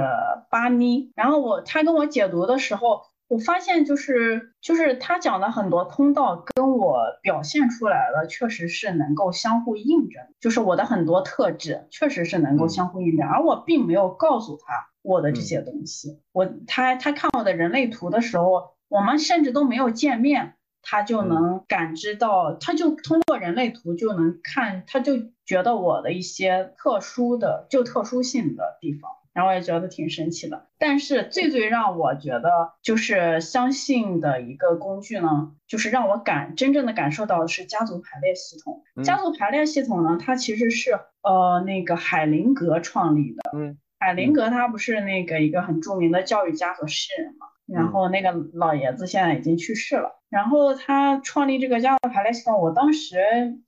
[0.50, 1.12] 巴尼。
[1.16, 16.20] 然后我他跟我解读的时候，我发现就是就是他讲的很多通道跟我表现出来了确实是能够相互印证，就是我的很多特质确实是能够相互印证，而我并没有告诉他我的这些东西。
[16.34, 20.56] 我他他看我的人类图的时候，我们甚至都没有见面。
[20.84, 25.14] 他就能感知到，他就通过人类图就能看，他就
[25.46, 29.12] 觉得我的一些特殊的就特殊性的地方。
[29.34, 38.84] 然后我也觉得挺神奇的，但是最最让我觉得就是相信的一个工具呢，就是让我感真正的感受到的是家族排列系统。
[39.06, 43.58] 家族排列系统呢，它其实是呃那个海灵格创立的。
[43.58, 47.48] 嗯，海灵格他不是那个一个很著名的教育家和诗人嘛？
[47.68, 50.20] 然后那个老爷子现在已经去世了。
[50.30, 53.18] 然后他创立这个家族排列系统，我当时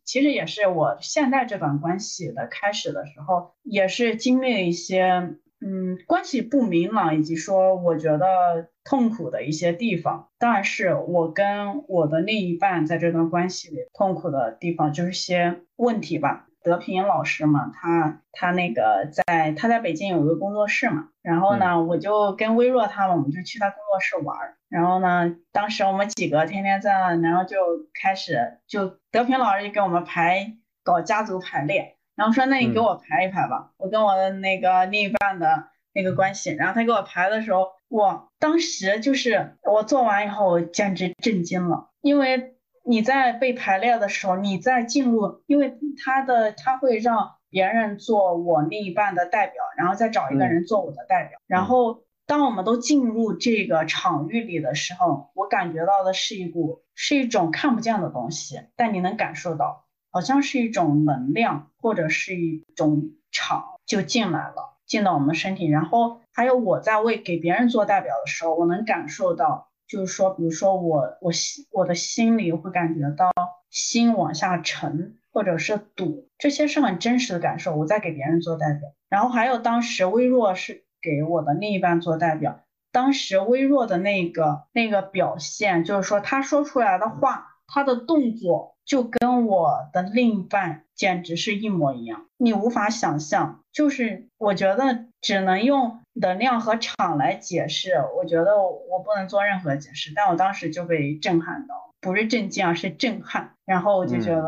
[0.03, 5.38] 其实也是我现在这段关系的开始的时候，也是经历了一些。
[5.66, 16.47] 嗯，关系不明朗，以及说我觉得痛苦的一些地方，当然是我跟我的另一半在这段关系里痛苦的地方，就是些问题吧。
[16.64, 24.55] 德平老师嘛，他他那个在他在北京有一个工作室嘛，然后呢，我就跟微若他们，我们就去他工作室玩儿。
[24.70, 27.57] 然后呢，当时我们几个天天在那，然后就
[27.93, 31.97] 开始就德平老师就给我们排搞家族排列。
[32.16, 36.51] 然后说，那你给我排一排吧，我跟我的那个另一半的那个关系。
[36.51, 42.55] 然后他给我排的时候，我当时就是我做完以后，我简直震惊了，因为
[42.86, 51.39] 你在被排列的时候，你在进入，因为他的他会让别人做我另一半的代表，然后再找一个人做我的代表。
[51.47, 59.82] 然后当我们都进入这个场域里的时候，我感觉到的是一股是一种看不见的东西，但你能感受到。
[60.14, 65.68] 好像是一种能量，或者是一种场就进来了，进到我们身体。
[65.68, 73.32] 然后还有我在为给别人做代表的时候，我能感受到，就是说，比如说我我心我的心里会感觉到
[73.72, 77.76] 心往下沉，或者是堵，这些是很真实的感受。
[77.76, 78.89] 我在给别人做代表。
[79.09, 82.59] 然后还有当时微弱是给我的另一半做代表，
[82.91, 88.71] 当时微弱的那个那个表现，就是说他说出来的话，他的动作。
[88.86, 93.63] 就跟我的另一半简直是一模一样，你无法想象。
[93.71, 100.11] 就是我觉得只能用能量和场来解释，我觉得我不能做任何解释。
[100.13, 103.53] 但我当时就被震撼到，不是震惊，啊是震撼。
[103.63, 104.43] 然后我就觉得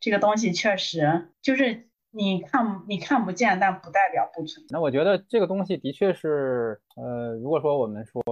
[0.00, 1.86] 这个东西确实就是。
[2.16, 4.72] 你看，你看不见，但不代表不存在。
[4.72, 8.22] 那我觉得这个东西的确是，呃，如果说我们说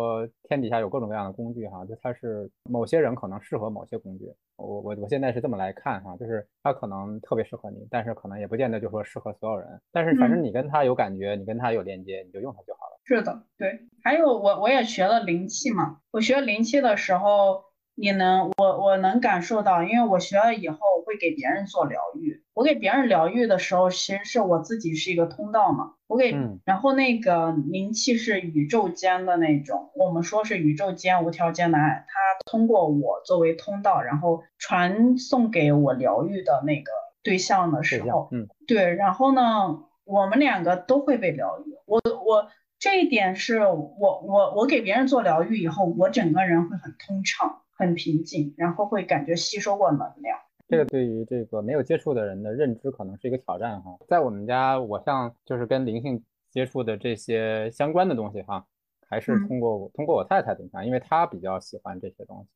[0.48, 4.24] 天底下有各种各样的工具哈，就它是某些人可能适合某些工具。
[4.56, 9.68] 我我我现在是这么来看哈，就是它可能特别适合你，但是可能也不见得就说适合所有人。
[9.92, 12.98] 但是反正你跟他有感觉，你跟他有连接，你就用它就好了。
[13.04, 13.80] 是的，对。
[14.02, 17.64] 还有我我也学了灵气嘛，我学灵气的时候。
[17.96, 22.42] 你能，我我能感受到，因为我学了以后会给别人做疗愈。
[22.54, 25.94] 我给别人疗愈的时候，其实是我自己是一个通道嘛。
[26.06, 26.32] 我给，
[26.64, 32.14] 然后那个灵气是宇宙间的那种，我们说是宇宙间无条件的爱，它
[32.50, 36.90] 通过我作为通道，然后传送给我疗愈的那个
[37.22, 41.74] 对象的时候，嗯，对，然后呢，我们两个都会被疗愈。
[41.86, 42.48] 我我
[42.78, 47.60] 这一点是我我我给别人做疗愈以后，我整个人会很通畅。
[47.76, 50.38] 很平静，然后会感觉吸收过能量。
[50.68, 53.96] 这个对于这个没有接触的人的认知可能是一个挑战哈。
[54.08, 58.64] 在我们家，我像就是跟灵性接触的这些相关的东西哈，
[59.08, 62.48] 还是通过我通过我太太的影响，因为她比较喜欢这些东西。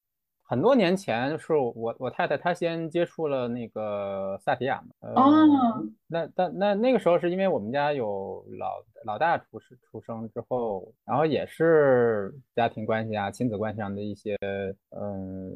[0.42, 4.88] 很多年前是我我太太她先接触了那个萨提亚嘛。
[5.14, 5.84] 哦。
[6.06, 8.82] 那但那那个时候是因为我们家有老。
[9.04, 14.36] 老大出世出生之后，然后也是家庭关系啊、亲子关系上的一些
[14.90, 15.52] 嗯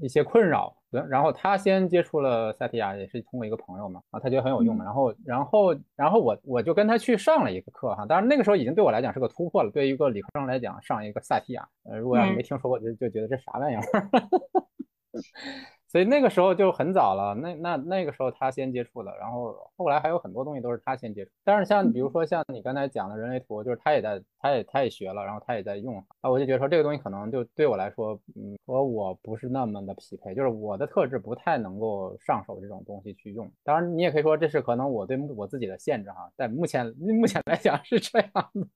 [0.00, 13.82] 一些困扰，然后他先接触了萨提亚，也是通过一个朋友嘛，啊，他觉得很有用嘛，然后然后然后我我就跟他去上了一个课哈，当然那个时候已经对我来讲是个突破了，对于一个理科生来讲上一个萨提亚，呃，如果要是没听说过，就就觉得这啥玩意儿。
[15.88, 21.30] 所以那个时候就很早了，那那那个时候他先接触的，然后后来还有很多东西都是他先接触。
[21.44, 33.50] 但是像比如说像你刚才讲的人类图，就是他也在，他也他也学了，然后他也在用，那我就觉得说这个东西可能就对我来说，嗯，和我不是那么的匹配，就是我的特质不太能够上手这种东西去用。
[33.62, 38.66] 当然你也可以说这是可能我对我自己的限制哈，在目前目前来讲是这样的。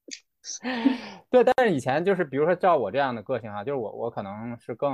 [1.30, 4.90] 对，但是以前就是，比如说照我这样的个性哈，就是我我可能是更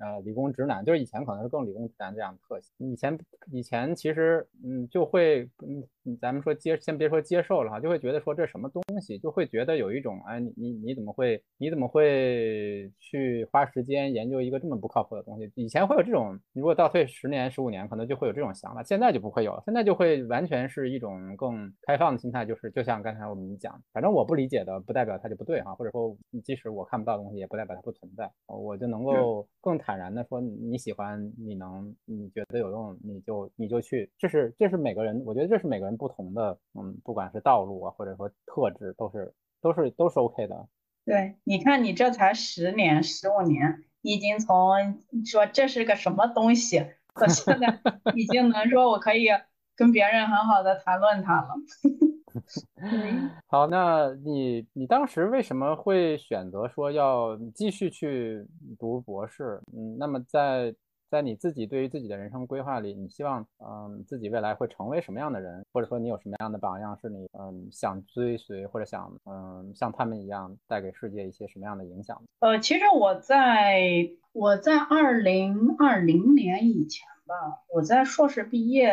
[0.00, 2.72] 呃理工直男，就是以前可能是更理工直男这样的特性。
[2.78, 3.18] 以前
[3.52, 5.82] 以前其实嗯就会嗯
[6.16, 15.50] 咱们说接，先别说接受了哈，就会觉得说这什么东西，就会觉得有一种，哎，你你你怎么会，你怎么会去花时间研究一个这么不靠谱的东西？
[15.54, 35.95] 以前会有这种，你如果倒退十年、十五年，可能就会有这种想法，现在就不会有了，现在就会完全是一种更开放的心态，就是就像刚才我们讲，反正我不理解的，不代表它就不对哈，或者说即使我看不到的东西，也不代表它不存在，我就能够更坦然的说你喜欢，你能你觉得有用，你就你就去，这是这是每个人，我觉得这是每个人。
[35.96, 40.68] 不同的，嗯，不管是道路啊，或者说特质，都是都是都是 OK 的。
[41.04, 46.84] 对，你看你这才十年、十五年，已经从说这是个什么东西，
[47.14, 47.80] 到现在
[48.14, 49.28] 已经能说我可以
[49.74, 51.54] 跟别人很好的谈论它了。
[53.46, 58.46] 好，那你你当时为什么会选择说要继续去
[58.78, 59.60] 读博士？
[59.72, 60.74] 嗯，那么在。
[61.16, 72.22] 在你自己对于自己的人生规划里，你希望嗯自己未来会成为什么样的人，或者说你有什么样的榜样是你嗯想追随或者想嗯像他们一样带给世界一些什么样的影响？
[72.40, 73.80] 呃，其实我在
[74.32, 77.34] 我在二零二零年以前吧，
[77.74, 78.92] 我在硕士毕业。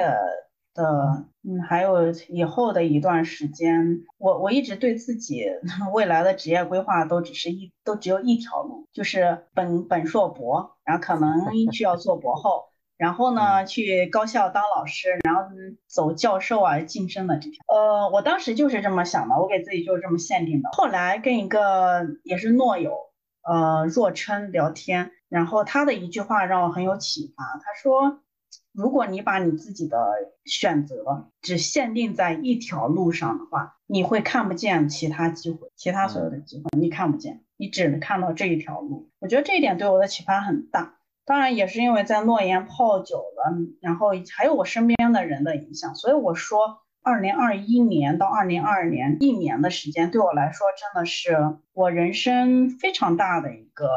[0.73, 5.45] 的，嗯，还有以后的一段时间，我我一直对自己
[5.93, 12.65] 未来的职业规划都只是一都只有一条路，就是本本硕博，然后可能 需要做博后，
[12.97, 15.43] 然后呢去高校当老师，然后
[15.87, 17.63] 走教授啊晋升的这条。
[17.67, 20.69] 呃，我当时就是这么想的，我给自己就是这么限定的。
[20.73, 22.93] 后来跟一个也是诺友，
[23.43, 28.19] 呃，若琛聊天，然后他的一句话让我很有启发，他说。
[28.73, 29.97] 如果你把你自己的
[30.45, 39.11] 选择只限定在一条路上的话，你会看不见其他机会，其他所有的机会你看不见，你只能看到这一条路。
[39.19, 40.95] 我觉得这一点对我的启发很大。
[41.23, 53.87] 当然也是因为在诺言泡久了，然后还有我身边的人的影响，所以我说，二零二一年到二零二二年一年的时间对我来说真的是我人生非常大的一个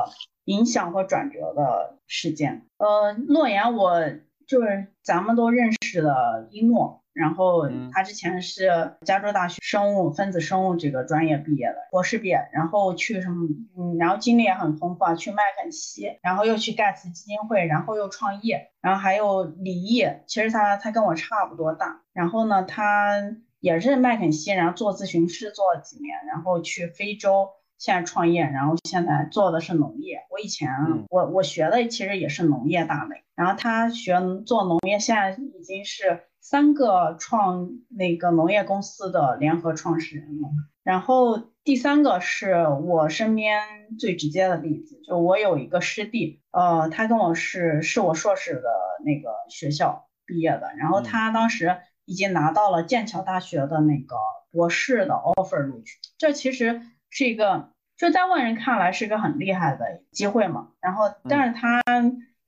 [0.45, 2.67] 影响和转折的事件。
[2.77, 4.03] 呃，诺言我。
[4.47, 23.13] 就是咱们都认识的一诺，然后他之前是加州大学生物分子生物这个专业毕业的，博士毕业，然后去什么，嗯，然后经历也很丰富啊，去麦肯锡，然后又去盖茨基金会，然后又创业，然后还有李毅，其实他他跟我差不多大，然后呢，他
[23.61, 27.49] 也是麦肯锡，然后做咨询师做了几年，然后去非洲。
[27.79, 30.21] 现在创业，然后现在做的是农业。
[30.31, 30.71] 我以前
[31.11, 34.17] 我我学的其实也是农业大类，然后他学
[34.47, 40.49] 做农业，现在已经是三个创那个农业公司的联合创始人了。
[40.83, 43.61] 然后第三个是我身边
[43.99, 48.63] 最直接的例子，就我有一个师弟，呃，他跟我是是我硕士的
[49.05, 54.17] 那个学校毕业的，然后他当时已经拿到了剑桥大学的那个
[54.51, 55.99] 博士的 offer 录取。
[56.19, 56.81] 这其实。
[57.11, 60.69] 是一个，就在外人看来是一个很厉害的机会嘛。
[60.81, 61.83] 然后，但是他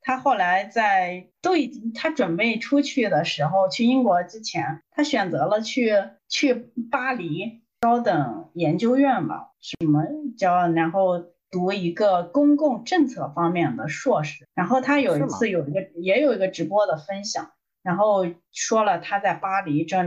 [0.01, 5.93] 他后来在都已经他准备出去的时候，去英国之前，他选择了去
[6.27, 6.53] 去
[6.89, 10.03] 巴黎高等研究院吧，什么
[10.37, 14.47] 叫然后读一个公共政策方面的硕士。
[14.53, 17.51] 然后他有一次有一个也有一个直播的分享，
[17.83, 19.97] 然后说了他在巴黎这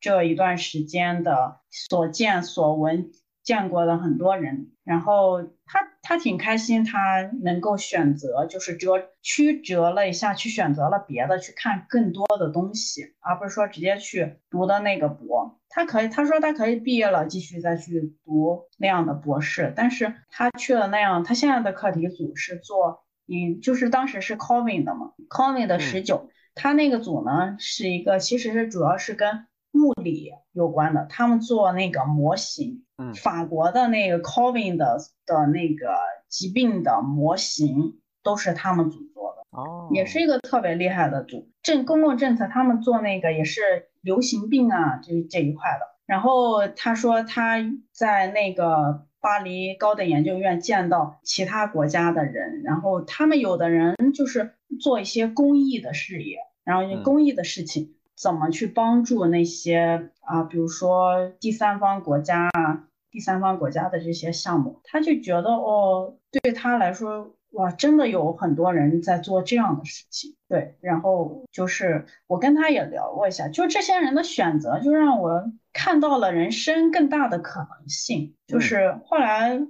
[0.00, 3.10] 这一段时间的所见所闻。
[3.46, 15.60] 见过了很多人，然后他他挺开心，他能够选择就是折曲折了一下，去选择了别的，去看更多的东西，而不是说直接去读的那个博。
[15.68, 19.72] 他可以，他说他可以毕业了，继续再去读那样的博士。
[19.76, 29.46] 但是他去了那样，他现在的课题组是做，嗯，就是当时是 COVID 的嘛，COVID 的十九，他那个组呢是一个，其实是主要是跟。
[29.80, 35.94] 物理有关的，他们做那个模型，嗯，法国的那个 COVID 的的那个
[36.28, 41.48] 疾病的模型都是他们组做的，哦，也是一个特别厉害的组。
[41.62, 45.96] 政公共政策，他们做那个也是流行病啊这这一块的。
[46.06, 47.56] 然后他说他
[47.92, 57.94] 在那个巴黎高等研究院见到其他国家的人，然后他们有的人就是做一些公益的事业，然后公益的事情。
[58.16, 70.34] 怎么去帮助那些啊，比如说第三方国家啊，第三方国家的这些项目，他就觉得哦，对他来说，哇，真的有很多人在做这样的事情。
[70.48, 75.44] 对，然后就是我跟他也聊过一下，就这些人的选择，就让我
[75.74, 78.34] 看到了人生更大的可能性。
[78.46, 79.60] 就是后来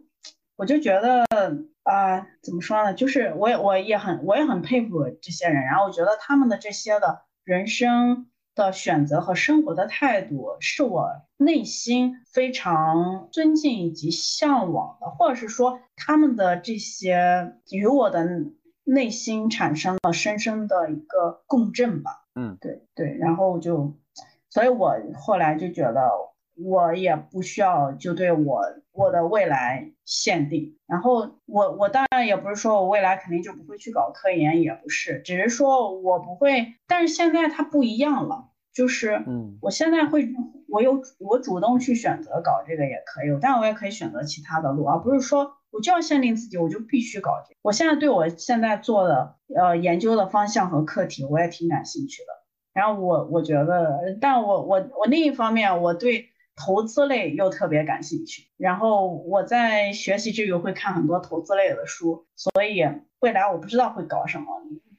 [0.55, 1.25] 我就觉得
[1.83, 2.95] 啊，怎么说呢？
[2.95, 8.29] 就是我也我也很我也很佩服这些人，然后我觉得他们的这些的人生。
[8.57, 18.27] 的选择和生活的态度，是我内心非常尊敬以及向往的，或者是说他们的这些与我的
[18.83, 22.25] 内心产生了深深的一个共振吧。
[22.35, 23.95] 嗯，对对，然后就，
[24.51, 26.11] 所以我后来就觉得，
[26.57, 30.77] 我也不需要就对我我的未来限定。
[30.87, 36.75] 然后我我当然也不是说我未来肯定就不会去搞科研，也不是，只是说我不会。
[36.87, 40.29] 但是现在它不一样了，就是嗯，我现在会，
[40.69, 47.59] 我有我主动去选择搞这个也可以，但我也可以选择其他的路，而不是说我就要限定自己，我就必须搞这个。
[47.63, 52.29] 我现在对我现在做的呃研究的方向和课题，我也挺感兴趣的。
[52.73, 58.49] 然后我我觉得，但我我我另一方面，我对投资类又特别感兴趣。
[58.57, 62.83] 然后我在学习之余会看很多投资类的书，所以
[63.21, 64.47] 未来我不知道会搞什么，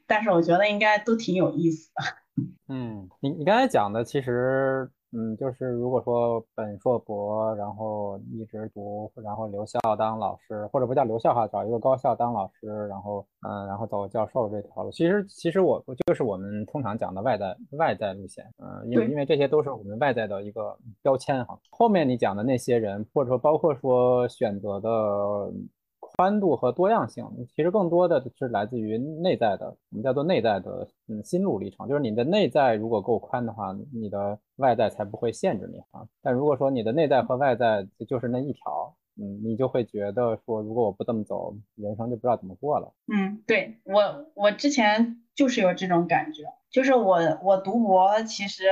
[0.06, 2.44] 但是我觉得应该都挺有意思的。
[2.70, 4.90] 嗯，你你刚才讲的其实。
[5.14, 21.58] 嗯，就是如果说本硕博，然后一直读，然后留校当老师，或者不叫留校哈，找一个高校当老师，然后嗯，然后走教授这条路，其实其实我就是我们通常讲的外在外在路线，嗯，因为因为这些都是我们外在的一个标签哈。
[21.70, 24.90] 后面你讲的那些人，或者说包括说选择的。
[26.18, 27.24] 宽度和多样性，
[27.56, 31.88] 其实更多的是来自于内在的，我们叫做内在的，嗯，心路历程。
[31.88, 36.08] 就是你的内在如果够宽的话，你的外在才不会限制你啊。
[36.24, 42.92] 但如果说你的内在和外在就是那一条，嗯，你就会觉得说，如果我不这么走，人生就不知道怎么过了。
[43.14, 48.64] 嗯，对我，我之前就是有这种感觉，就是我我读博，其实，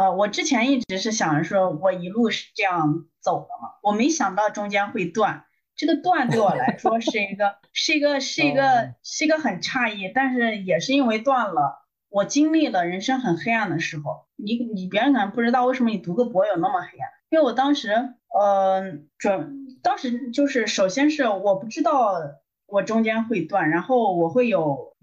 [0.00, 5.44] 呃，我之前一直是想着说我一路是这样走的嘛，我没想到中间会断。
[5.80, 14.26] 这个断对我来说是一个， 是一个，是一个，是一个很诧异，但是也是因为断了，我经历了人生很黑暗的时候。
[14.36, 17.94] 你你别人可能不知道为什么你读个博有那么黑暗，因为我当时，
[18.38, 22.12] 呃，准当时就是首先是我不知道
[22.66, 24.94] 我中间会断，然后我会有，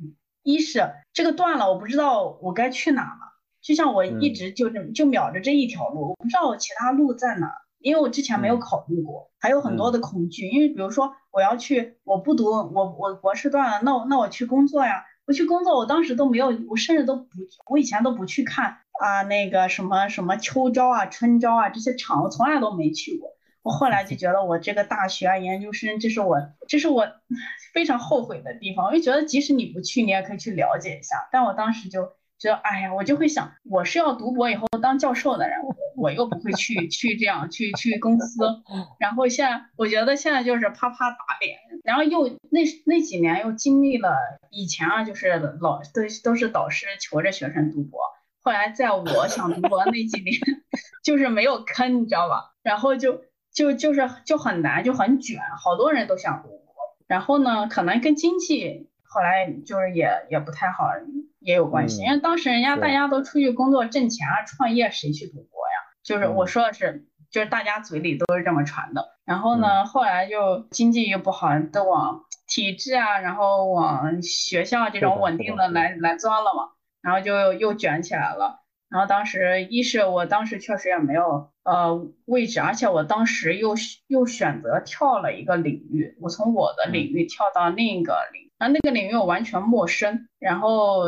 [0.43, 7.51] 一是这个断了，我不知道我该去哪了，就像我一直就这就瞄着这一条路，我不知道我其他路在哪。
[7.87, 10.49] 因为我之前没有考虑过，还有很多的恐惧。
[10.49, 17.25] 因为比如说我要去，我不读，我我博士断了，那我那我去工作呀，我去工作，我当时都没有，我甚至都不，
[17.69, 23.29] 我以前都不去看啊那个什么什么秋招啊、春招啊这些场，我从来都没去过。
[23.63, 27.07] 我后来就觉得我这个大学啊、研究生，这是我这是我
[27.73, 28.87] 非常后悔的地方。
[28.87, 31.29] 我就觉得即使你不去，你也可以去了解一下。
[31.31, 32.09] 但我当时就。
[32.39, 35.57] 觉得哎呀，我就会想，我是要读博以后当教授的人，
[35.97, 38.45] 我又不会去去这样去去公司。
[38.99, 44.15] 然后现在我觉得现在就是啪啪打脸，然后又那那几年又经历了
[44.51, 47.99] 以前啊，就是老都都是导师求着学生读博，
[48.41, 50.35] 后来在我想读博那几年，
[51.03, 52.53] 就是没有坑，你知道吧？
[52.61, 56.57] 然后就就就是就很难，就很卷，好多人都想读博。
[57.07, 60.91] 然后呢，可能跟经济后来就是也也不太好。
[61.39, 65.56] 也有关系，因为当时人家大家都出去工作挣钱啊，创业谁去读博呀？
[66.07, 69.17] 就是我说的是，就是大家嘴里都是这么传的。
[69.25, 76.69] 然后呢，后来就经济又不好，都往体制啊，然后往学校这种稳定的来来钻了嘛。
[77.01, 78.61] 然后就又卷起来了。
[78.89, 83.75] 然后当时一是我当时确实也没有呃位置，而且我当时又
[84.07, 88.49] 又选择跳了一个领域，我从我的领域跳到另一个领。
[88.57, 91.03] 那那个领域我完全陌生，然后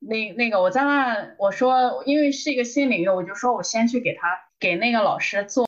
[0.00, 4.28] 那那个我在那我说，因为是一个新领域，我就说我先去给他
[4.60, 5.66] 给那个老师做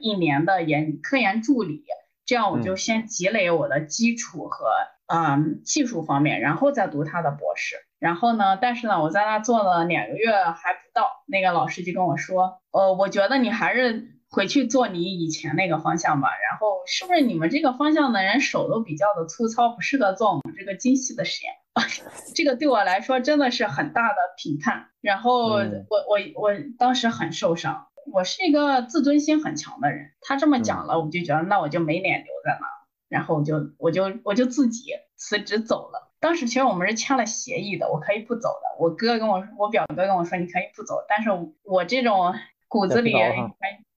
[0.00, 1.84] 一年的研科研助理，
[2.26, 4.66] 这样我就先积累我的基础和
[5.06, 7.76] 嗯技术方面，然后再读他的博士。
[7.98, 14.14] 然后呢，但是呢，我在那做了两个月还不到，那个老师就跟我说，呃，我觉得你还是。
[14.30, 21.54] 回去做你以前那个方向吧，然后是不是你们这个方向的人手都比较的粗糙，不适合做我们这个精细的实验？
[22.34, 24.88] 这个对我来说真的是很大的评判。
[25.00, 25.62] 然后我
[26.08, 32.66] 我我当时很受伤，我是一个自尊心很强的人，他这么讲了，我就觉得那我就没脸留在那，
[33.08, 36.12] 然后我就我就我就自己辞职走了。
[36.20, 38.82] 当时其实我们是签了协议的，我可以不走的。
[38.82, 41.30] 我哥跟我我表哥跟我说你可以不走，但是
[41.62, 42.34] 我这种
[42.68, 43.14] 骨子里。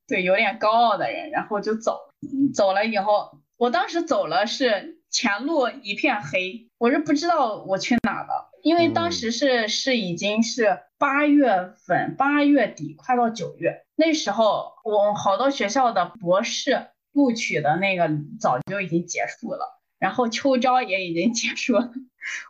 [0.07, 1.97] 对，有点高傲的人，然后就走，
[2.53, 18.09] 走了以后，我当时走了是前路一片黑，我是不知道我去哪了，因为当时是是已经是八月份，八月底快到九月，那时候我好多学校的博士录取的那个
[18.39, 21.91] 早就已经结束了，然后秋招也已经结束了，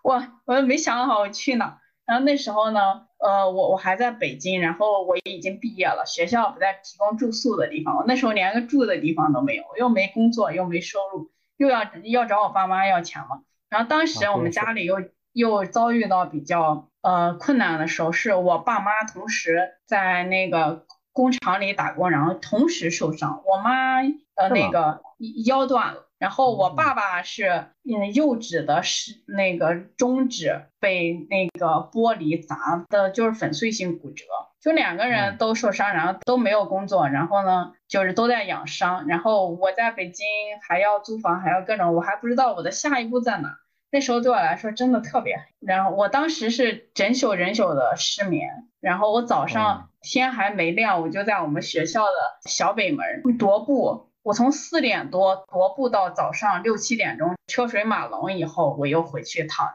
[0.01, 3.07] 我我没想好我去哪，然后那时候呢。
[3.21, 13.43] 呃，我我还在北京，然后我已经毕业了，学校不再提供住宿的地方，我那时候连个住的地方都没有，又没工作，又没收入，又要要找我爸妈要钱嘛。
[13.71, 14.97] 然后当时我们家里又
[15.33, 24.01] 又遭遇到比较呃困难的时候，是我爸妈同时在那个工厂里打工，然后同时受伤，我妈
[24.35, 25.01] 呃那个
[25.45, 26.07] 腰断了。
[26.19, 34.25] 然后我爸爸是，嗯，右指的是那个中指被那个玻璃砸的，就是粉碎性骨折，
[34.61, 39.07] 就两个人都受伤，然后都没有工作，然后呢，就是都在养伤。
[39.07, 40.27] 然后我在北京
[40.61, 43.57] 还要租房，还要各种，我还不知道我的下一步在哪。
[43.91, 45.43] 那时候对我来说真的特别。
[45.59, 52.11] 然后我当时是整宿整宿的失眠，然后我早上天还没亮，我就在我们学校的
[52.49, 54.07] 小北门踱步。
[54.23, 59.73] 我从四点多踱步到早上六七点钟，车水马龙以后，我又回去躺着，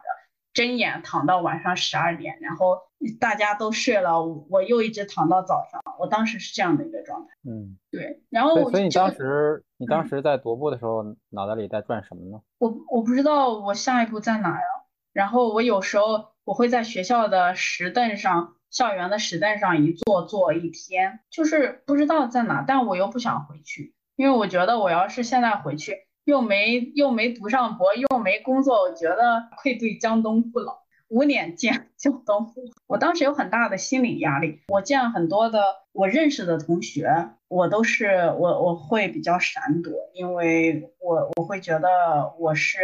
[0.52, 2.78] 睁眼躺到晚上十二点，然后
[3.20, 5.80] 大家都睡了，我又一直躺到早上。
[5.98, 7.28] 我当时是这样的一个状态。
[7.48, 8.22] 嗯，对。
[8.30, 12.40] 然后，所以你当时你当时在踱步的时候，脑袋里在转什么呢？
[12.58, 14.66] 我我不知道我下一步在哪呀。
[15.12, 23.94] 然后我有时候我会在学校的石凳上，校园的石凳上一坐坐一天，就是不知道在哪，但我又不想回去。
[24.16, 30.78] 因为我觉得我要是现在回去，又没又没读上博，又没工作，我觉得愧对江东父老，
[31.08, 32.52] 五年见 就都。
[32.86, 34.60] 我当时有很大的心理压力。
[34.68, 35.60] 我见很多的
[35.92, 38.06] 我认识的同学，我都是
[38.38, 42.78] 我我会比较闪躲，因为我我会觉得我是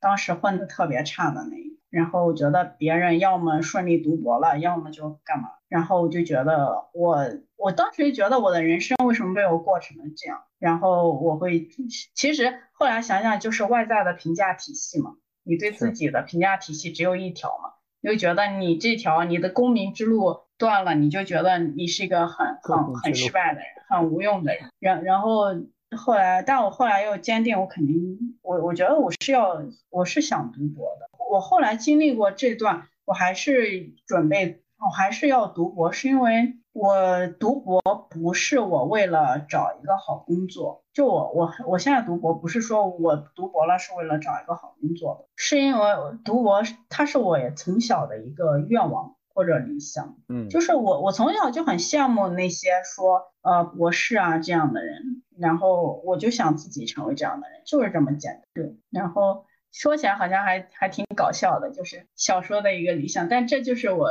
[0.00, 1.72] 当时混的特别差的那一个。
[1.90, 5.50] 然后我觉得别人要么顺利读博了，要么就干嘛。
[5.68, 7.18] 然后我就觉得我
[7.56, 10.40] 我当时就觉得我的人生为什么被我过成了这样。
[10.58, 11.68] 然后我会，
[12.14, 24.70] 其实后来想想就是外在的评价体系嘛，你对自己的评价体系只有一条嘛，你就觉得你这条你的功名之路断了，你就觉得你是一个很很很失败的人，很无用的人。
[24.78, 25.46] 然然后
[25.96, 31.08] 后来，但我后来又坚定，我肯定我我觉得我是要我是想读博的。
[31.30, 37.80] 我后来经历过这段，我还是准备，我还是要读博，是因为我读博
[38.10, 45.86] 不是我为了找一个好工作，就我我我现在读博不是说我读博了是为了找一个好工作，是因为
[46.24, 59.44] 读博它是我从小的一个愿望或者理想，嗯，就是我我从小就很羡慕那些说呃博士啊这样的人，然后我就想自己成为这样的人，就是这么简单，对，然后。
[59.74, 64.10] 说起来好像还还挺搞笑的，就是小说的一个理想，但这就是我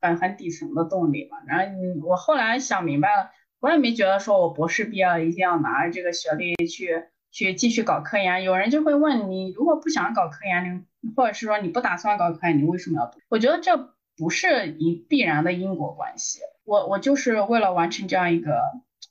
[0.00, 1.38] 很很底层的动力嘛。
[1.48, 1.74] 然后
[2.06, 3.30] 我后来想明白了，
[3.60, 8.42] 我也没觉得说我博士毕业了一定要拿着这个学历去去继续搞科研。
[8.42, 13.20] 有人就会问你，如果不想搞科研，或者是说你不打算搞科研，你为什么要读？
[13.28, 16.40] 我觉得这不是一必然的因果关系。
[16.64, 18.60] 我我就是为了完成这样一个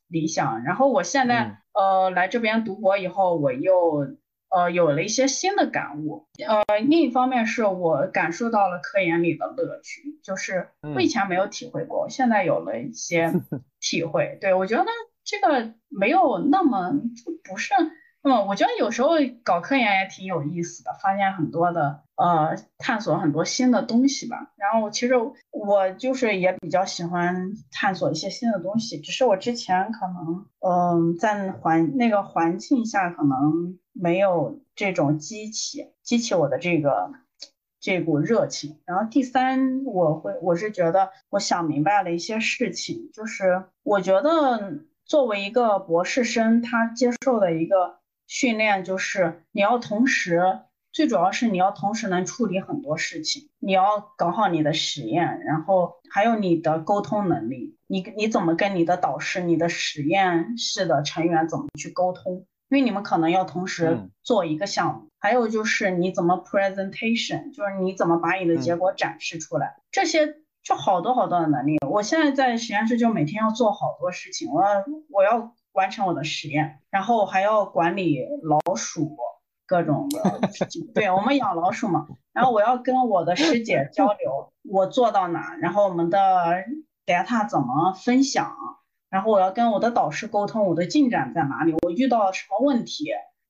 [0.08, 4.16] 理想，然后我现在呃来这边读博以后，我又。
[4.52, 6.26] 呃，有了一些新的感悟。
[6.44, 13.32] 呃，另一方面是我感受到了科研里的乐趣，就是我以前没有体会过，现在有了一些
[13.80, 14.38] 体会。
[14.42, 14.86] 对我觉得
[15.24, 17.74] 这个没有那么就不是。
[18.22, 19.12] 嗯，我觉得有时候
[19.46, 24.52] 搞科研也挺有意思的，发现很多的呃，探索很多新的东西吧。
[24.58, 25.14] 然后其实
[25.52, 37.12] 我就是也比较喜欢探索一些新的东西，只是我之前可能嗯，在环那个环境下可能没有这种激起激起我的这个
[37.80, 38.80] 这股热情。
[38.86, 48.00] 然后第三，我会我是觉得我想明白了一些事情，就是我觉得作为一个博士生，他接受的一个。
[48.32, 50.60] 训练就是你要同时，
[50.92, 62.46] 最主要是你要同时能处理很多事情，你要搞好你的实验，然后还有你的沟通能力，你你怎么跟你的导师、你的实验室的成员怎么去沟通？
[62.70, 71.78] 因为你们可能要同时做一个项目，还有就是你怎么 presentation，就是你怎么把你的结果展示出来，这些就好多好多的能力。
[71.88, 74.64] 我现在在实验室就每天要做好多事情，我
[75.10, 75.54] 我要。
[75.72, 79.16] 完成我的实验，然后还要管理老鼠
[79.68, 80.42] 各种的，
[80.96, 82.08] 对我们养老鼠嘛。
[82.34, 86.20] 然后我要跟我的师姐交流，我做到哪，然后我们的
[87.06, 88.52] data 怎么分享，
[89.10, 93.06] 然后我要跟我的导师沟通我的进展在哪里，我遇到了什么问题，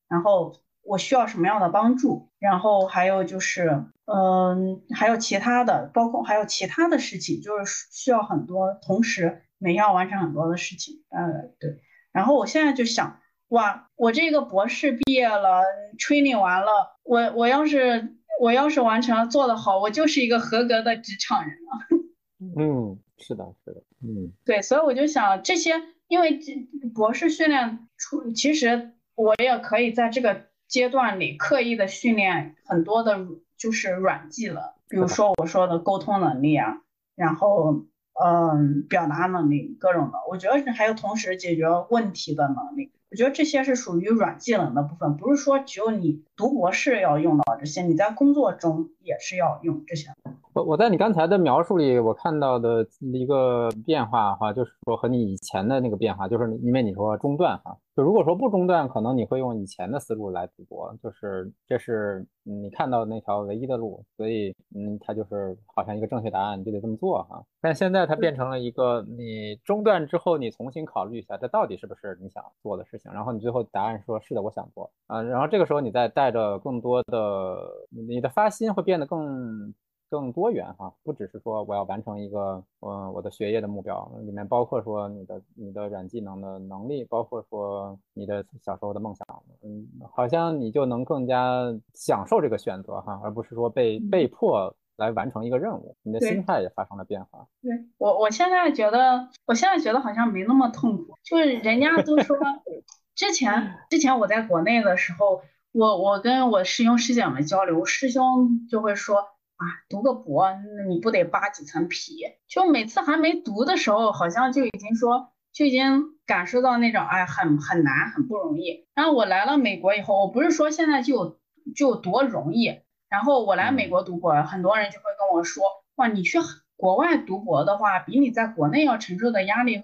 [0.09, 11.81] 然后我需要什么样的帮助，然后还有就是，嗯，还有其他的，包括还有其他的事情，就是需要很多同时每天要完成很多的事情，呃，对。
[12.11, 13.19] 然后我现在就想，
[13.49, 15.61] 哇，我这个博士毕业了
[15.99, 21.99] ，training 完了，我我要是我要是完成了做得好，我就是一个合格的职场人了。
[22.57, 25.75] 嗯，是的，是的，嗯，对，所以我就想这些，
[26.07, 26.53] 因为这
[26.95, 36.81] 博士训练出，其实我也可以在这个阶段里刻意的训练很多的，就是软技能，比如说我说的沟通能力啊，
[37.15, 37.83] 然后
[38.23, 42.91] 嗯，表达能力各种的，我觉得还有同时解决问题的能力。
[43.11, 50.09] 我觉得这些是属于软技能的部分，不是说只有你读博士要用到这些，你在工作中也是要用这些。
[50.53, 67.43] 我我在你刚才的描述里，我看到的一个变化哈，就是说和你以前的那个变化，就是因为你说中断哈，就如果说不中断，可能你会用以前的思路来赌博，就是这是你看到那条唯一的路，所以嗯，它就是好像一个正确答案，你就得这么做哈。
[67.59, 79.73] 但现在它变成了一个你中断之后，你重新考虑一下，这到底是不是你想做的事情，然后你最后答案说是的，我想做啊，然后这个时候你再带着更多的你的发心会变得更。
[80.09, 89.25] 更多元哈，不只是说我要完成一个，嗯，我的学业的目标，里面包括说你的你的软技能的能力，包括说你的小时候的梦想，
[89.63, 97.47] 嗯，好像你就能更加享受这个选择哈，而不是说被被迫来完成一个任务，你的心态也发生了变化。
[97.61, 102.35] 对我，我现在觉得，我现在觉得好像没那么痛苦，就是人家都说，
[103.15, 105.41] 之前之前我在国内的时候，
[105.71, 109.23] 我我跟我师兄师姐们交流，师兄就会说。
[109.59, 112.23] 啊，读个博，那你不得扒几层皮？
[112.47, 118.87] 就每次还没读的时候，好像就已经说，就已经感受到那种，哎，很很难，很不容易。
[118.95, 121.41] 然后我来了美国以后，我不是说现在就
[121.75, 122.79] 就多容易。
[123.09, 125.63] 然后我来美国读博，很多人就会跟我说，
[125.95, 126.37] 哇，你去
[126.77, 129.83] 国外读博的话，比你在国内要承受的压力和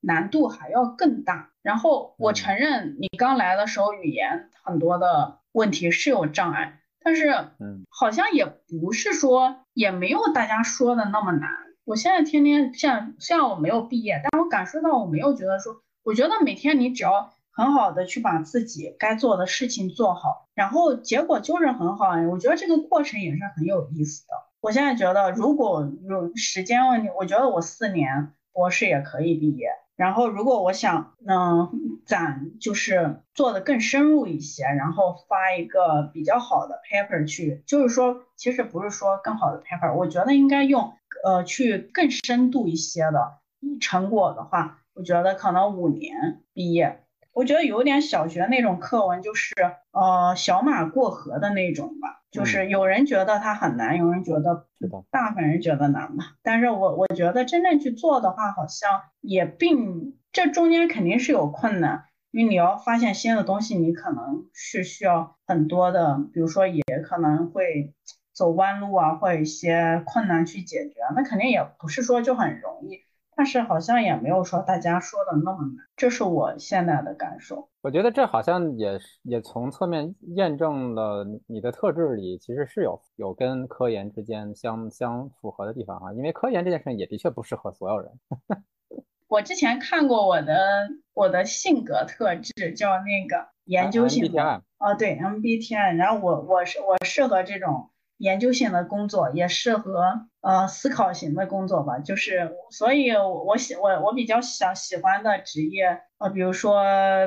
[0.00, 1.50] 难度还要更大。
[1.60, 6.79] 然后我承认，你刚来的时候语言很多的问题是有障碍。
[7.02, 7.28] 但是，
[7.58, 11.50] 嗯，好像也不是说也没有大家说的那么难。
[11.84, 22.10] 我现在天天像像我没有毕业，但我感受到我没有觉得说，我觉得每天你只要很好的去把自己该做的事情做好，然后结果就是很好。
[22.30, 24.34] 我觉得这个过程也是很有意思的。
[24.60, 29.70] 我现在觉得，如果有时间问题，我觉得我四年博士也可以毕业。
[30.00, 31.68] 然后，如果我想，嗯，
[32.06, 43.40] 攒就是做的更深入一些，然后发一个比较好的 paper 去，就是说，其实不是说更好的 paper，我觉得应该用，呃，去更深度一些的
[43.78, 46.99] 成果的话，我觉得可能五年毕业。
[47.32, 49.54] 我觉得有点小学那种课文，就是
[49.92, 54.66] 呃小马过河的那种吧，就是有人觉得它很难，有人觉得
[55.10, 56.24] 大部分人觉得难嘛。
[56.42, 67.94] 但是我我觉得真正去做的话，好像也并这中间肯定是有困难，因为你要发现新的东西，你可能是需要很多的，比如说也可能会
[68.32, 73.00] 走弯路啊，或者一些困难去解决，那肯定也不是说就很容易。
[73.40, 77.70] 但是好像也没有说大家说的那么难，这是我现在的感受。
[77.80, 88.12] 我觉得这好像也是也从侧面验证了你的特质里其实是有有跟科研之间相相符合的地方哈，因为科研这件事情也的确不适合所有人。
[89.26, 97.88] 我之前看过我的我的性格特质叫那个研究性的哦，对 MBTI，然后我我是我适合这种。
[98.20, 106.82] 研究性的工作也适合呃思考型的工作吧，就是所以，我我喜我我比较想喜欢的职业呃，比如说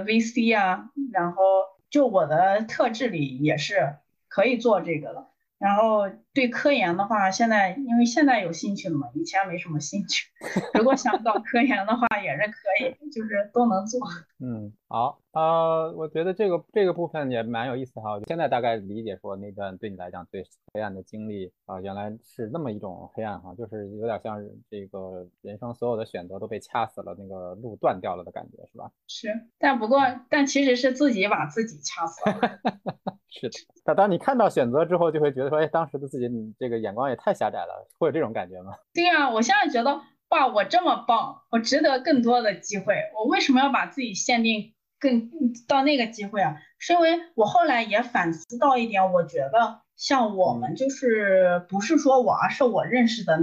[0.06, 1.42] VC 啊，然后
[1.90, 3.96] 就我的特质里也是
[4.28, 5.28] 可以做这个的。
[5.58, 10.28] 然后对科研的话，现在因为现在有兴趣了嘛，以前没什么兴趣。
[10.74, 12.54] 如果想搞科研的话，也是可
[12.84, 14.00] 以，就是都能做。
[14.40, 18.20] 嗯，好，呃，我觉得这个这个部分也蛮有意思哈。
[18.28, 28.92] 现在大概理解说那段对你来讲最黑暗的经历啊，原来是那么一种黑暗哈，就是有点像这个人生所有的选择都被掐死了，那个路断掉了的感觉，是吧？
[29.08, 29.30] 是，
[29.60, 32.60] 但不过但其实是自己把自己掐死了。
[33.30, 36.23] 是的，但当你看到选择之后，就会觉得说，哎，当时的自己
[36.60, 38.74] 这个眼光也太狭窄了，会有这种感觉吗？
[38.94, 45.30] 对呀，我现在觉得，哇，我这么棒，我值得更多的机会，我为什么要把自己限定更
[45.68, 46.58] 到那个机会啊？
[46.80, 53.40] 是因为我后来也反思到一点，我觉得像我们就是不是说我，而是我认识的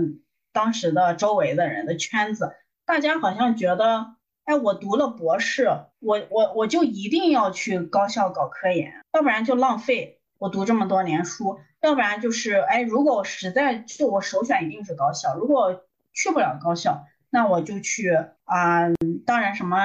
[0.53, 2.53] 当时的周围的人的圈子，
[2.85, 4.17] 大家好像觉得。
[4.47, 5.69] 哎，我读了博士，
[6.01, 15.83] 我我我就一定要去高校搞科研，要不然就浪费我读这么多年书，要不然就是哎，如果我实在就我首选一定是高校，如果
[16.13, 18.11] 去不了高校，那我就去
[18.45, 18.89] 啊，
[19.25, 19.79] 当然什么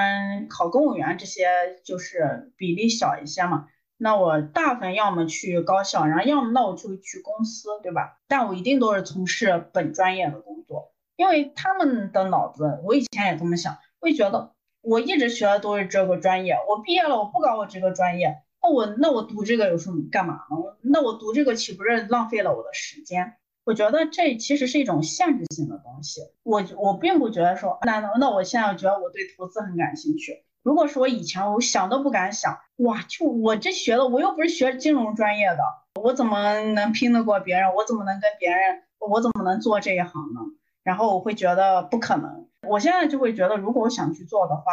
[0.48, 1.46] 考公务员这些
[1.84, 8.18] 就是比例小一些嘛，那我大部分要么去高校，然后要么那我就去公司，对吧？
[8.28, 10.92] 但我一定都是从事本专业的工作。
[11.16, 14.52] 因为他们的脑子，我以前也这么想，会觉得
[14.82, 20.76] 我一直学的都是这个专业，我毕业了我不搞我这个专业，那我那我读这个有什么干嘛呢？
[20.82, 23.34] 那我读这个岂不是浪费了我的时间？
[23.64, 26.20] 我觉得这其实是一种限制性的东西。
[26.42, 30.44] 我我并不觉得说，那那我现在觉得我对投资很感兴趣。
[30.64, 35.62] 如果说以前我想都不敢想，哇，就我这学的，我又不是学金融专业的，
[36.02, 37.72] 我怎么能拼得过别人？
[37.72, 38.82] 我怎么能跟别人？
[38.98, 40.40] 我怎么能做这一行呢？
[40.82, 42.48] 然后我会觉得不可能。
[42.68, 44.64] 我现在就会觉得，如果我想去做的话，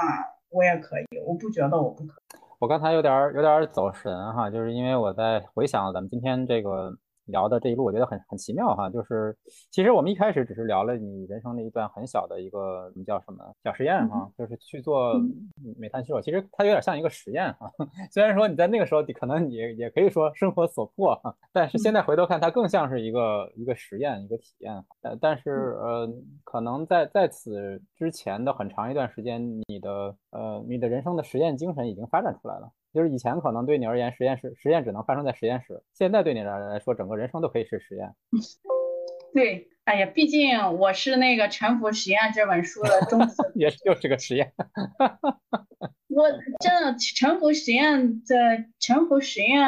[0.49, 1.05] 我也可以。
[1.27, 2.15] 我不觉得我不可。
[2.63, 6.97] 我刚才有点有点走神哈，就是因为我在回想咱们今天这个。
[7.25, 9.35] 聊的这一路，我觉得很很奇妙哈，就是
[9.71, 15.13] 其实我们一开始只是聊了你人生的一段很小的一个叫什么小实验哈，就是去做
[15.77, 17.71] 煤炭吸收，其实它有点像一个实验哈。
[18.11, 24.73] 虽然说你在那个时候可能也也可以说生活所迫哈，但是现在回头看，它更像是一个一个实验一个体验。
[25.01, 26.09] 呃，但是呃，
[26.43, 32.69] 可能在在此之前的很长一段时间，你的呃你的人生的实验精神已经发展出来了。
[32.93, 38.13] 就是以前可能对你而言，实验室实验只能发生在实验室，现在对你来来说，整个人生都可以是实验。
[39.33, 44.53] 对，哎呀，毕竟我是那个《沉浮实验》这本书的忠实， 也就是个实验。
[46.15, 46.29] 我
[46.59, 47.99] 真的《沉浮实验》
[48.29, 48.35] 的
[48.79, 49.59] 《沉浮实验》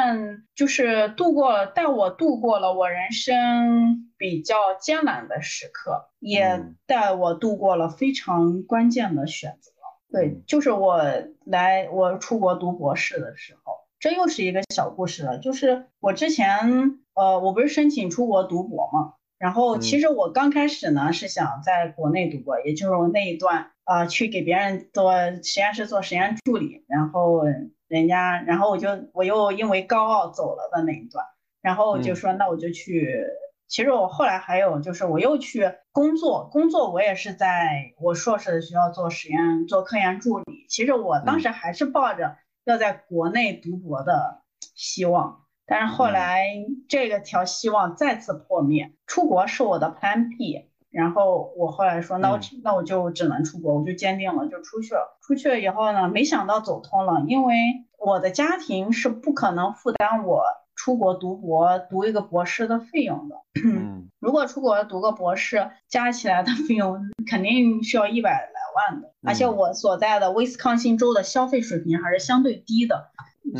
[0.54, 9.72] 就是度过，带我度过了我人生比较艰难的时刻，也带我度过了非常关键的选择。
[10.10, 11.00] 对，就是我
[11.44, 15.38] 来我出国读博士的时候，这又是一个小故事了。
[15.38, 25.12] 就是我之前，呃，我不是申请出国读博嘛，然后其实我刚开始呢是想在国内读博，也就是那一段啊，去给别人做
[25.42, 27.42] 实验室做实验助理，然后
[27.88, 31.24] 人家，然后我就我又因为高傲走了的那一段，
[31.60, 33.24] 然后就说那我就去。
[33.68, 40.66] 其实我后来还有，就是我又去工作，工作我也是在我硕士的学校做实验，做科研助理。
[40.68, 44.42] 其实我当时还是抱着要在国内读博的
[44.74, 46.46] 希望，但是后来
[46.88, 50.70] 这个条希望再次破灭，出国是我的 Plan B。
[50.88, 55.18] 然后我后来说，那我那我就只能出国，我就坚定了就出去了。
[55.20, 57.54] 出去了以后呢，没想到走通了，因为
[57.98, 60.42] 我的家庭是不可能负担我。
[60.76, 63.36] 出国读博，读一个博士的费用的。
[63.64, 69.12] 嗯， 如果出国读个博士，加起来的费用肯定需要一百来万的。
[69.24, 73.08] 而且我所在的威斯康星州的消费水平还是相对低的，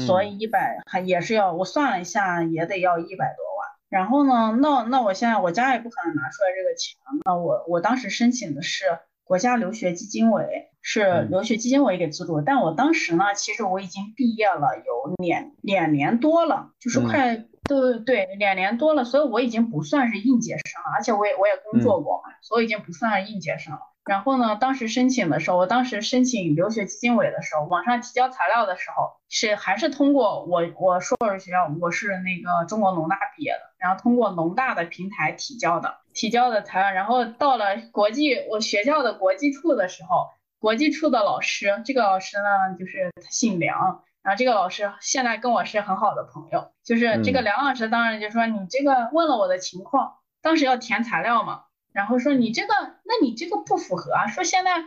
[0.07, 3.69] 所以一百还也是要我算了一下，也得要一百多万。
[3.89, 6.97] 然后呢，那那我现在我家也不可能拿出来这个钱。
[7.25, 8.85] 那我我当时申请的是
[9.25, 10.71] 国家留学基金委。
[10.89, 23.81] 是留学基金委给资助，但我当时呢，其实我已经毕业了有两两年多了，就是快对对两年多了，所以我已经不算是应届生了，而且我也我也工作过嘛，所以已经不算是应届生了。
[24.05, 40.29] 然后呢，当时申请的时候，我当时申请留学基金委的时候，网上提交材料的时候，是还是通过我我硕士学校，我是那个中国农大毕业的，然后通过农大的平台提交的提交的材料，然后到了国际我学校的国际处的时候。
[40.59, 46.73] 国际处的老师，这个老师呢，就是他姓梁，然后这个老师现在跟我是很好的朋友。
[46.85, 52.75] 就是这个梁老师，当然就说你这个问了我的情况，当时要填材料嘛，然后说你这个，
[53.05, 54.85] 那你这个不符合啊，说现在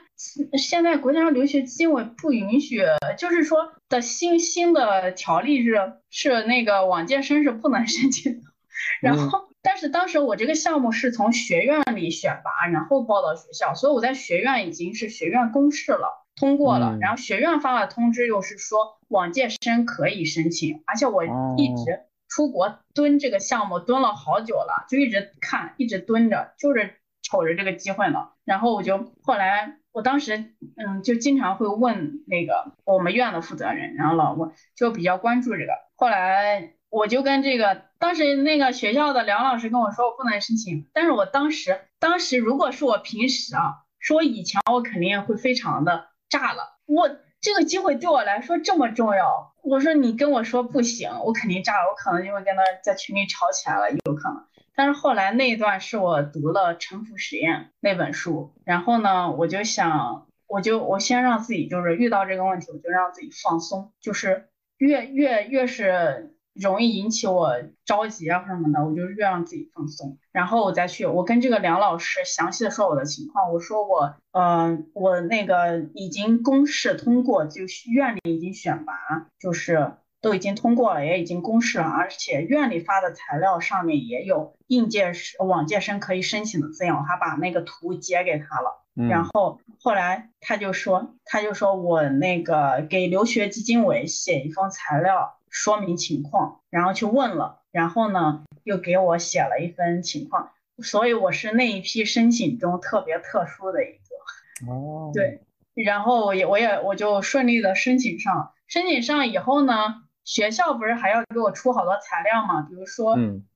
[0.57, 2.83] 现在国家留学基金委不允许，
[3.17, 8.41] 就是说的新新的条例是是那个往届生是不能申请的，
[9.01, 9.48] 然后。
[9.61, 16.97] 但是当时我这个项目是从学院里选拔，然后报到学校，所以我在学院已经是学院公示了，通过了。
[17.01, 21.25] 然后学院发了通知，又是说往届生可以申请，而且我
[21.57, 28.29] 一直出国蹲这个项目蹲了好久了，就一直看，一直蹲着，就是瞅着这个机会呢。
[28.45, 30.37] 然后我就后来，我当时
[30.77, 35.73] 嗯，就经常会问那个我们院的负责人，然后老问，就比较关注这个。
[35.95, 36.75] 后来。
[36.89, 40.87] 我就跟这个当时那个学校的梁老师跟我说，我不能申请。
[40.93, 46.79] 但是我当时，当时如果是我平时啊，说以前我肯定会非常的炸了。
[46.85, 47.09] 我
[47.41, 54.43] 这个机会对我来说这么重要，我说你跟我说不行，我肯定炸了，我可能就会跟他在群里吵起来了，有可能。
[54.75, 64.49] 但是后来那一段是我读了《沉浮实验》那本书，然后呢，我就想，我就我先让自己就是遇到这个问题，我就让自己放松，就是
[64.79, 66.35] 越越越是。
[66.59, 67.55] 容易引起我
[67.85, 77.61] 着急啊什么的，我就越让自己放松，然后我再去，我跟这个梁老师详细的说我的情况，我说我，嗯，我那个已经公示通过，就
[77.91, 78.93] 院里已经选拔，
[79.39, 88.83] 就是都已经通过了，也已经公示了，而且院里发的材料上面也有应届生往届生可以申请的字样，我还把那个图截给他了。
[89.07, 100.51] 然后后来他就说，他就说我那个给留学基金委写一封材料说明情况，然后去问了，然后呢又给我写了一份情况，
[100.81, 104.71] 所以我是那一批申请中特别特殊的一个。
[104.71, 105.41] 哦，对，
[105.73, 110.03] 然后我也我也我就顺利的申请上，申请上以后呢。
[110.25, 112.61] 学校不是还要给我出好多材料嘛？
[112.61, 113.47] 比如说，嗯，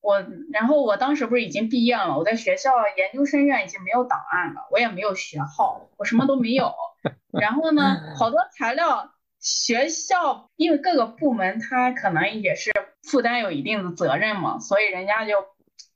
[0.00, 6.74] 我，然后我当时不是已经毕业了，我在学校研究生院已经没有档案了，我也没有学号，我什么都没有。
[7.30, 15.44] 然后呢，好多材料，学校因为各个部门他可能也是负担有一定的责任嘛，所以人家就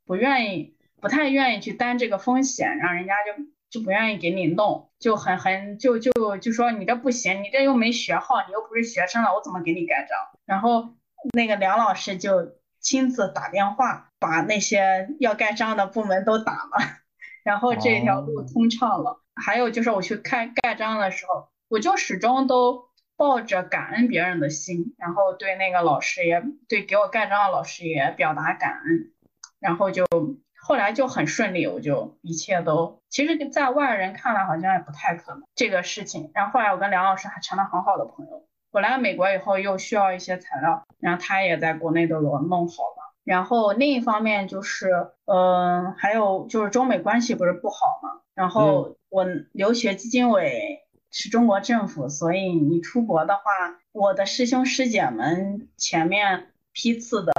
[0.05, 3.45] 不愿意，不太愿意去担这个风险，让人家就。
[3.73, 10.19] 就不愿意给你弄，就很很就就就说你这不行，你这又没学号，你又不是学生了，我怎么给你盖章？
[10.45, 10.91] 然后
[11.33, 16.71] 那个梁老师就亲自打电话把那些要盖章的部门都打了，
[17.45, 19.23] 然后这条路通畅了。
[19.35, 22.91] 还有就是我去开盖章的时候，我就始终都
[23.23, 29.13] 抱着感恩别人的心，然后对那个老师也对给我盖章的老师也表达感恩，
[29.61, 30.05] 然后就。
[30.65, 36.31] 后来就很顺利，我就一切都，其实，在外人看来好像也不太可能这个事情。
[36.35, 38.47] 然后后来我跟梁老师还成了很好的朋友。
[38.71, 43.13] 我来美国以后又需要一些材料，然后他也在国内都给我弄好了。
[43.25, 44.89] 然后另一方面就是，
[45.25, 48.21] 嗯，还有就是中美关系不是不好嘛。
[48.37, 50.82] 然后我留学基金委
[51.13, 53.43] 是中国政府，所以你出国的话，
[53.93, 56.49] 我的师兄师姐们前面。
[56.75, 57.35] 批次的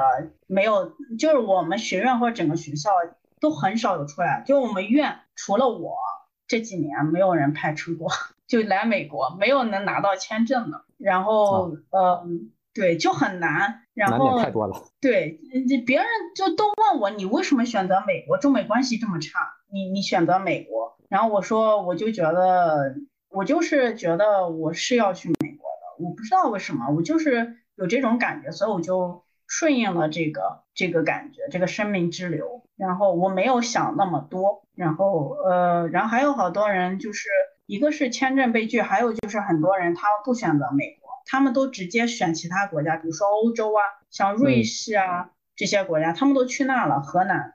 [0.46, 2.92] 没有，就是我们学院或者整个学校
[3.40, 4.44] 都很少有出来。
[4.46, 5.96] 就我们院除了我
[6.48, 8.12] 这几年没有人派出过，
[8.46, 10.84] 就来美国没有能拿到签证的。
[11.00, 12.24] 然后呃，
[12.76, 13.82] 对，就很难。
[13.96, 14.84] 然后太多了。
[15.02, 15.40] 对，
[15.84, 16.06] 别人
[16.36, 18.38] 就都问我，你为什么选择美国？
[18.38, 19.40] 中美关系这么差，
[19.72, 20.96] 你你选择美国？
[21.10, 22.98] 然后我说，我就觉得
[23.34, 29.24] 我就是觉得我是要去美国的，我不知道为什么，我就是有这种感觉，所以我就。
[29.46, 32.64] 顺应了这个这个感觉，这个生命之流。
[32.76, 34.64] 然后我没有想那么多。
[34.74, 37.28] 然后呃，然后还有好多人，就是
[37.68, 47.02] 一个是签证被拒，还有就是很多人他不选择美国，他们都直接选其他国家，比如说欧洲啊，像瑞士啊这些国家，他们都去那了。
[47.02, 47.54] 河南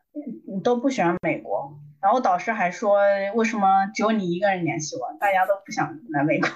[0.63, 1.81] 都不选美国。
[2.01, 2.99] 然后导师还说，
[3.35, 5.17] 为什么只有你一个人联系我？
[5.19, 6.49] 大家都不想来美国。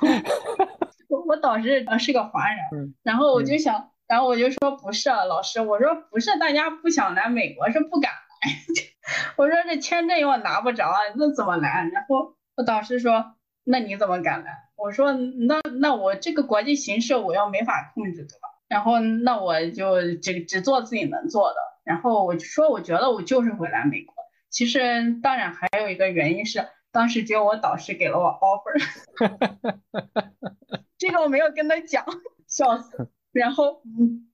[1.09, 3.89] 我我导师是个华人，然后我就想。
[4.09, 8.52] 然后我就说不是啊，老师，我说不是，大家不想来美国，是不敢来。
[9.39, 11.89] 我说这签证又拿不着，那怎么来？
[11.90, 14.51] 然后我导师说，那你怎么敢来？
[14.77, 18.48] 我说那那我这个国际形势我又没法控制，对吧？
[18.69, 21.56] 然后那我就只只做自己能做的。
[21.85, 24.14] 然后我就说，我觉得我就是会来美国。
[24.53, 28.79] 其实当然还有一个原因是，当时只有我导师给了我 offer，
[30.99, 32.05] 这个我没有跟他讲，
[32.47, 33.11] 笑死。
[33.33, 34.29] 然后，嗯，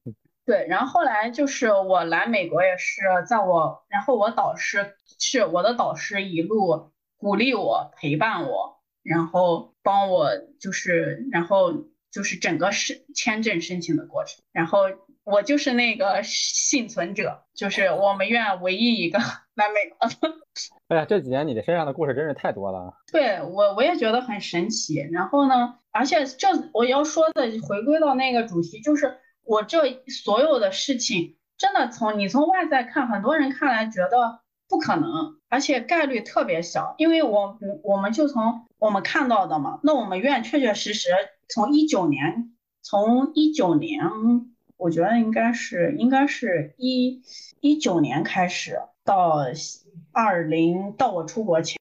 [0.45, 10.31] 对，然后后来就是我来美国也是在我，然后我导师是我的导师，一路鼓励我、陪伴我，然后帮我
[10.61, 11.73] 就是，然后
[12.11, 14.81] 就是整个申签证申请的过程，然后
[15.23, 19.20] 我就是那个幸存者，就是我们院唯一一个
[19.59, 20.39] 来美国的。
[20.89, 22.94] 哎呀，这几年你的身上的故事真是太多了。
[23.12, 24.97] 对我，我也觉得很神奇。
[25.12, 36.94] 然后呢，而且这我要说的，回归到那个主题，就是我这所有的事情，真的从你从外在看，很多人看来觉得不可能，而且概率特别小。
[36.98, 41.10] 因为我我们就从我们看到的嘛，那我们院确确实实
[41.48, 44.01] 从一九年，从一九年，
[44.76, 47.22] 我觉得应该是应该是一
[47.60, 49.47] 一九年开始到。
[50.10, 51.76] 二零到我出国前，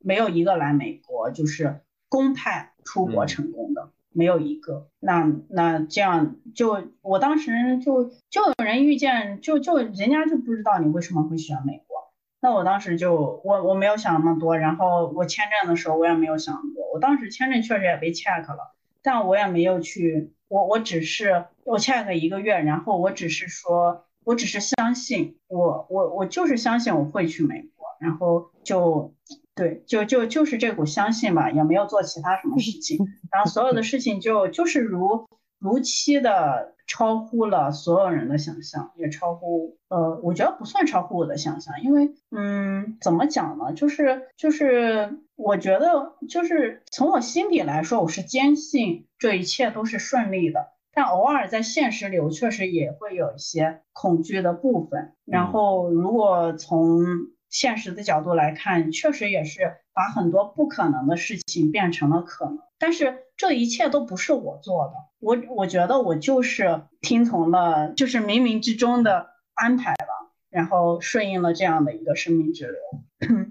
[0.00, 4.88] 没有一个来美国就是公派出国成功的，没有一个。
[4.98, 12.12] 那那这样就我当时就就有人遇见，就就人家就不知道你为什么会选美国。
[12.40, 16.90] 那我当时就我我没有想那么多，然后我签证的时候我也没有想那么多。
[16.92, 24.05] 我当时签证确实也被 check 了，但我也没有去，我我只是我 check 一个月，然后我只是说。
[24.26, 29.14] 我只是相信我，我我就是相信我会去美国，然后就
[29.54, 32.98] 对，就就就是这股相信吧，也没有做其他什么事情，
[33.30, 35.28] 然后所有的事情就就是如
[35.60, 43.72] 如期的超乎了所有人的想象，也超乎呃，我觉得不算超乎我的想象，因为嗯，怎么讲呢？
[43.74, 50.72] 就是就是我觉得就是从我心底来说，我是坚信这一切都是顺利的。
[50.96, 55.12] 但偶尔在现实里，我确实也会有一些恐惧的部分。
[55.26, 57.04] 然后，如果从
[57.50, 62.60] 现实的角度来看，确实也是把很多不可能的事情变成了可能。
[62.78, 72.74] 但是这一切都不是我做的，我我觉得我就是听从了，就是冥冥之中的安排了，然后顺应了这样的一个生命之流。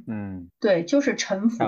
[0.08, 1.64] 嗯，对，就是臣服。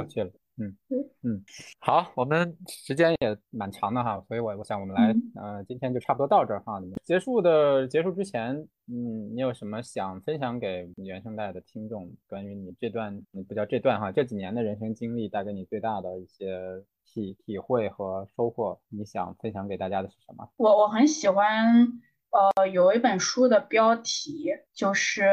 [0.59, 0.75] 嗯
[1.21, 1.43] 嗯，
[1.79, 6.81] 好，我们时间也蛮长的哈，所以我我想我们来，呃，今天就差不多到这儿哈。
[7.03, 8.55] 结束的结束之前，
[8.87, 20.49] 嗯，你有什么想分享给原声带的听众，关于你这段不叫这段哈，这几年的人生经历带给你最大的一些体体会和收获，你想分享给大家的是什么？
[20.57, 21.87] 我我很喜欢。
[22.29, 25.23] 呃，有一本书的标题就是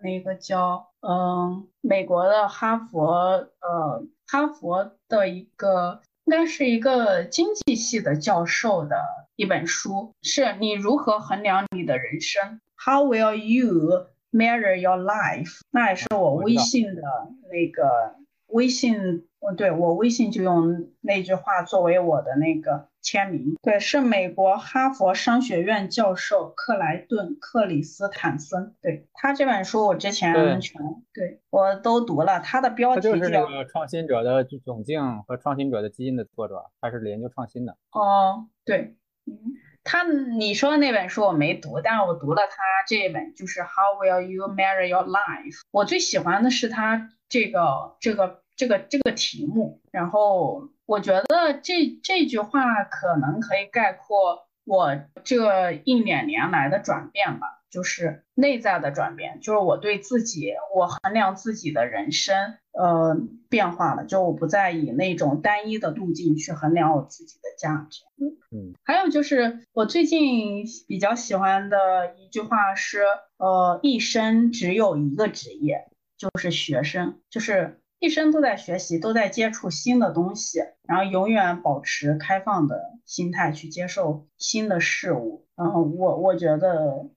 [0.00, 8.96] 那个叫嗯，美国的哈佛呃，哈佛的一个应该是一个经济系的教授的
[9.36, 15.60] 一本书，是你如何衡量你的人生？How will you measure your life？
[15.70, 17.02] 那也是我微信的
[17.50, 18.16] 那个
[18.48, 19.26] 微信。
[19.54, 23.56] 对我微信就用那句话作为我的那个签名。
[23.62, 28.74] 对，是美国哈佛商学院教授克莱顿·克里斯坦森。
[28.80, 30.80] 对他这本书，我之前全
[31.12, 32.40] 对我都读了。
[32.40, 37.76] 他的标题就是那个《创新者的窘境》和《创新者的基因》的作者，他是研究创新的。
[37.92, 38.96] 哦，对，
[39.26, 39.38] 嗯，
[39.84, 42.56] 他你说的那本书我没读，但是我读了他
[42.88, 45.54] 这一本，就是《How Will You Marry Your Life》。
[45.70, 48.42] 我最喜欢的是他这个这个。
[48.56, 63.16] 这个这个题目，然后我觉得这这句话可能可以概括我这一两年来的转变吧，就是内在的转变，就是我对自己，我衡量自己的人生，呃，
[63.50, 68.04] 变化了，就我不再以那种单一的路径去衡量我自己的价值。
[68.50, 73.02] 嗯，还有就是我最近比较喜欢的一句话是，
[73.36, 77.82] 呃，一生只有一个职业，就是学生，就是。
[78.06, 85.44] 一生都在学习，都在接触新的东西，然后永远保持开放的心态去接受新的事物。
[85.56, 87.08] 然后我我觉得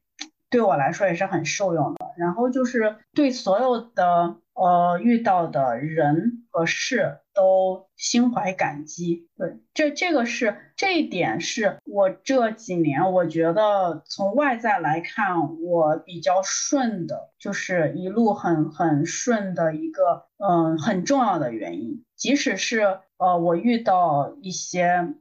[0.49, 2.07] 对我来说也是很受用的。
[2.17, 9.29] 然后就是对所有的呃遇到的人和事都心怀感激。
[9.37, 22.03] 对，这这个是这一点是我这几年我觉得从外在来看我比较顺的，就是一路很很顺的一个嗯很重要的原因。
[22.17, 25.13] 即使是呃我遇到一些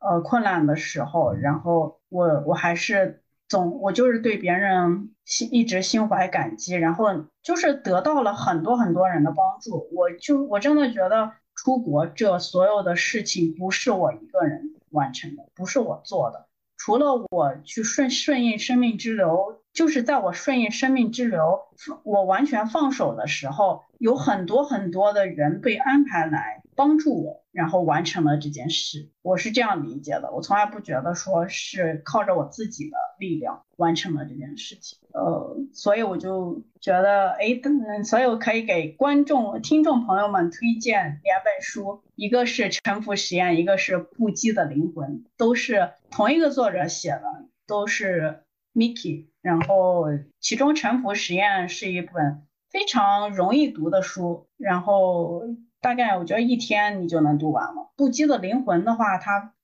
[0.00, 3.22] 呃困难的时候，然后我我还是。
[3.50, 7.06] 总我就是对别人心一直心怀感激，然后
[7.42, 9.88] 就是得到了很多很多人的帮助。
[9.92, 16.46] 我就我真的觉得出国这所有的事情不是我一个人完成的，不是我做的。
[16.78, 21.60] 除了我去顺顺应生命之流，就是在我顺应生命之流，
[22.02, 27.40] 我完全放手的时候，有很多很多的人被安排来帮助我。
[27.52, 30.30] 然后完成了这件事，我是这样理解的。
[30.32, 47.24] 我从来不觉得说是靠着我自己的力量完成了这件事情，呃，所以我就觉得，哎，嗯，所以我可以给观众、听众朋友们推荐两本书，一个是《沉浮实验》，一个是《不羁的灵魂》，都是同一个作者写的，
[47.66, 48.44] 都是
[48.74, 49.26] Miki。
[49.42, 50.04] 然后
[50.38, 55.42] 其中《沉浮实验》是一本非常容易读的书，然后。
[55.80, 57.90] 大概我觉得一天你就能读完了。
[57.96, 59.54] 不羁的灵魂的话，它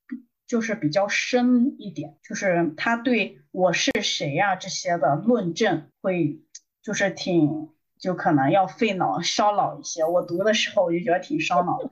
[0.46, 6.40] 就是比较深一点，就是他对我是谁呀这些的论证会
[6.82, 10.04] 就是挺就可能要费脑烧脑一些。
[10.04, 11.90] 我读的时候我就觉得挺烧脑的。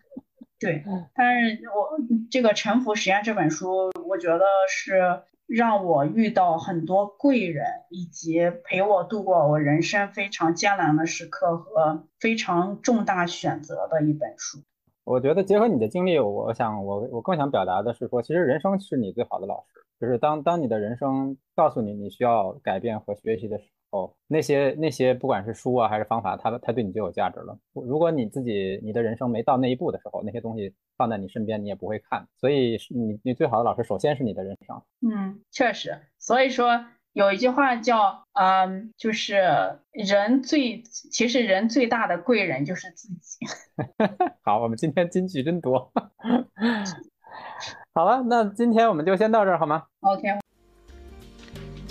[0.58, 0.84] 对，
[1.14, 1.98] 但是我
[2.30, 5.22] 这个《沉浮实验》这本书，我觉得是。
[5.54, 14.58] 让我遇到很多贵人，以及陪我度过我人生非常艰难的时刻和非常重大选择的一本书。
[15.04, 23.73] 我觉得结合你的经历，我想我我更想表达的是说，其实人生是你最好的老师，就是当当你的人生告诉你你需要改变和学习的时。
[23.94, 27.56] 哦，那些那些不管是书啊还是方法，它它对你就有价值了。
[27.72, 32.26] 如果你自己你的人生没到那一步的时候，那些东西放在你身边你也不会看。
[32.40, 34.82] 所以你你最好的老师首先是你的人生。
[35.08, 35.96] 嗯，确实。
[36.18, 43.46] 所以说有一句话叫嗯，就是人最其实人最大的贵人就是自己。
[44.42, 45.92] 好，我们今天金句真多。
[47.94, 50.43] 好了，那今天我们就先到这儿好吗？OK。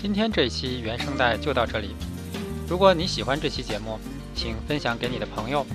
[0.04, 1.96] 今天这一期原声带就到这里。
[2.68, 3.98] 如果你喜欢这期节目，
[4.36, 5.66] 请分享给你的朋友。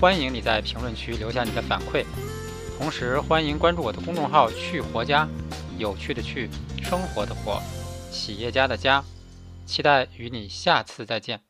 [0.00, 2.02] 欢迎你在评论区留下你的反馈，
[2.78, 5.28] 同时欢迎关注我的公众号“去活家”，
[5.76, 6.48] 有趣的去，
[6.82, 7.60] 生活的活，
[8.10, 9.04] 企业家的家。
[9.66, 11.45] 期待与你下次再见。